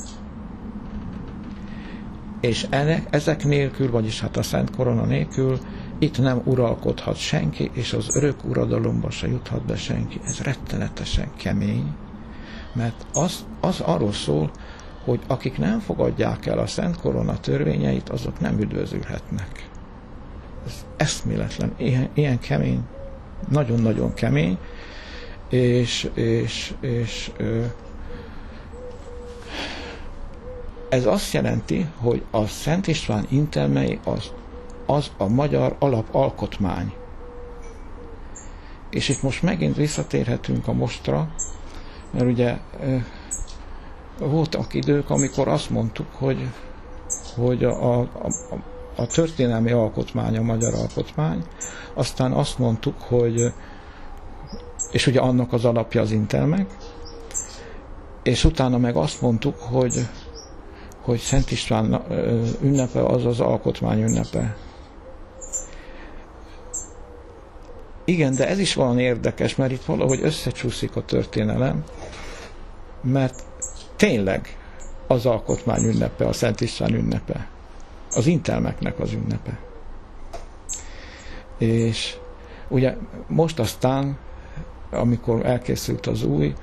És 2.41 2.67
ennek, 2.71 3.07
ezek 3.11 3.45
nélkül, 3.45 3.91
vagyis 3.91 4.21
hát 4.21 4.37
a 4.37 4.43
Szent 4.43 4.77
Korona 4.77 5.05
nélkül 5.05 5.59
itt 6.03 6.19
nem 6.19 6.41
uralkodhat 6.45 7.17
senki, 7.17 7.71
és 7.73 7.93
az 7.93 8.17
örök 8.17 8.45
uradalomba 8.45 9.11
se 9.11 9.29
juthat 9.29 9.65
be 9.65 9.77
senki. 9.77 10.21
Ez 10.25 10.41
rettenetesen 10.41 11.31
kemény, 11.37 11.95
mert 12.73 13.07
az, 13.13 13.45
az 13.61 13.81
arról 13.81 14.13
szól, 14.13 14.51
hogy 15.05 15.21
akik 15.27 15.59
nem 15.59 15.79
fogadják 15.81 16.47
el 16.47 16.59
a 16.59 16.67
Szent 16.67 16.97
Korona 16.97 17.41
törvényeit, 17.41 18.09
azok 18.09 18.41
nem 18.41 18.59
üdvözülhetnek. 18.61 19.69
Ez 20.67 20.85
eszméletlen, 20.97 21.73
ilyen, 21.77 22.09
ilyen 22.15 22.39
kemény, 22.39 22.81
nagyon-nagyon 23.49 24.15
kemény, 24.15 24.59
és, 25.49 26.11
és, 26.15 26.75
és 26.81 27.31
ö, 27.37 27.65
ez 30.89 31.07
azt 31.07 31.33
jelenti, 31.33 31.87
hogy 31.97 32.23
a 32.31 32.47
Szent 32.47 32.87
István 32.87 33.27
intelmei 33.29 33.99
az, 34.05 34.33
az 34.87 35.11
a 35.17 35.29
magyar 35.29 35.77
alapalkotmány. 35.79 36.93
És 38.91 39.09
itt 39.09 39.23
most 39.23 39.43
megint 39.43 39.77
visszatérhetünk 39.77 40.69
a 40.69 40.73
mostra, 40.73 41.29
mert 42.11 42.27
ugye 42.27 42.59
voltak 44.19 44.75
idők, 44.75 45.11
amikor 45.11 45.49
azt 45.49 45.71
mondtuk, 45.71 46.07
hogy, 46.13 46.49
hogy 47.35 47.65
a, 47.65 47.99
a, 48.01 48.09
a, 48.97 49.07
történelmi 49.07 49.71
alkotmány 49.71 50.37
a 50.37 50.43
magyar 50.43 50.75
alkotmány, 50.75 51.45
aztán 51.95 52.33
azt 52.33 52.59
mondtuk, 52.59 53.01
hogy 53.01 53.53
és 54.93 55.07
ugye 55.07 55.21
annak 55.21 55.53
az 55.53 55.65
alapja 55.65 56.01
az 56.01 56.11
intelmek, 56.11 56.77
és 58.23 58.45
utána 58.45 58.79
meg 58.79 58.97
azt 58.97 59.21
mondtuk, 59.21 59.59
hogy, 59.59 60.09
hogy 61.03 61.19
Szent 61.19 61.51
István 61.51 62.03
ünnepe 62.63 63.05
az 63.05 63.27
az 63.27 63.41
alkotmány 63.41 64.03
ünnepe. 64.03 64.57
Igen, 68.05 68.35
de 68.35 68.49
ez 68.49 68.59
is 68.59 68.75
valami 68.75 69.03
érdekes, 69.03 69.57
mert 69.57 69.73
itt 69.73 69.85
valahogy 69.85 70.21
összecsúszik 70.23 70.97
a 70.97 71.05
történelem, 71.05 71.85
mert 73.01 73.43
tényleg 73.97 74.57
az 75.07 75.27
alkotmány 75.27 75.85
ünnepe, 75.85 76.27
a 76.27 76.33
Szent 76.33 76.61
István 76.61 76.95
ünnepe. 76.95 77.49
Az 78.15 78.27
intelmeknek 78.27 78.99
az 78.99 79.13
ünnepe. 79.13 79.59
És 81.59 82.17
ugye 82.69 82.97
most 83.27 83.59
aztán, 83.59 84.19
amikor 84.91 85.47
elkészült 85.47 86.07
az 86.07 86.25
új 86.25 86.55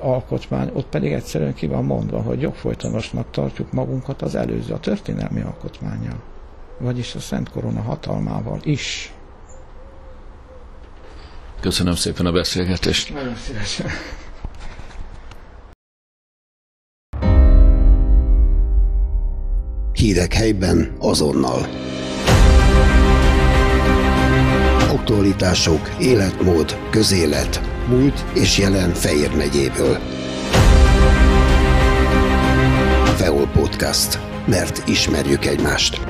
alkotmány, 0.00 0.70
ott 0.72 0.86
pedig 0.86 1.12
egyszerűen 1.12 1.54
ki 1.54 1.66
van 1.66 1.84
mondva, 1.84 2.22
hogy 2.22 2.40
jogfolytonosnak 2.40 3.30
tartjuk 3.30 3.72
magunkat 3.72 4.22
az 4.22 4.34
előző, 4.34 4.72
a 4.72 4.80
történelmi 4.80 5.40
alkotmányjal. 5.40 6.22
Vagyis 6.78 7.14
a 7.14 7.20
Szent 7.20 7.50
Korona 7.50 7.80
hatalmával 7.80 8.60
is. 8.62 9.13
Köszönöm 11.64 11.94
szépen 11.94 12.26
a 12.26 12.32
beszélgetést. 12.32 13.14
Nagyon 13.14 13.36
szívesen. 13.36 13.86
Hírek 19.92 20.32
helyben 20.32 20.96
azonnal. 20.98 21.68
Aktualitások, 24.90 25.90
életmód, 26.00 26.78
közélet, 26.90 27.60
múlt 27.88 28.24
és 28.34 28.58
jelen 28.58 28.90
Fejér 28.90 29.36
megyéből. 29.36 29.98
Feol 33.16 33.46
Podcast. 33.46 34.18
Mert 34.46 34.88
ismerjük 34.88 35.44
egymást. 35.44 36.00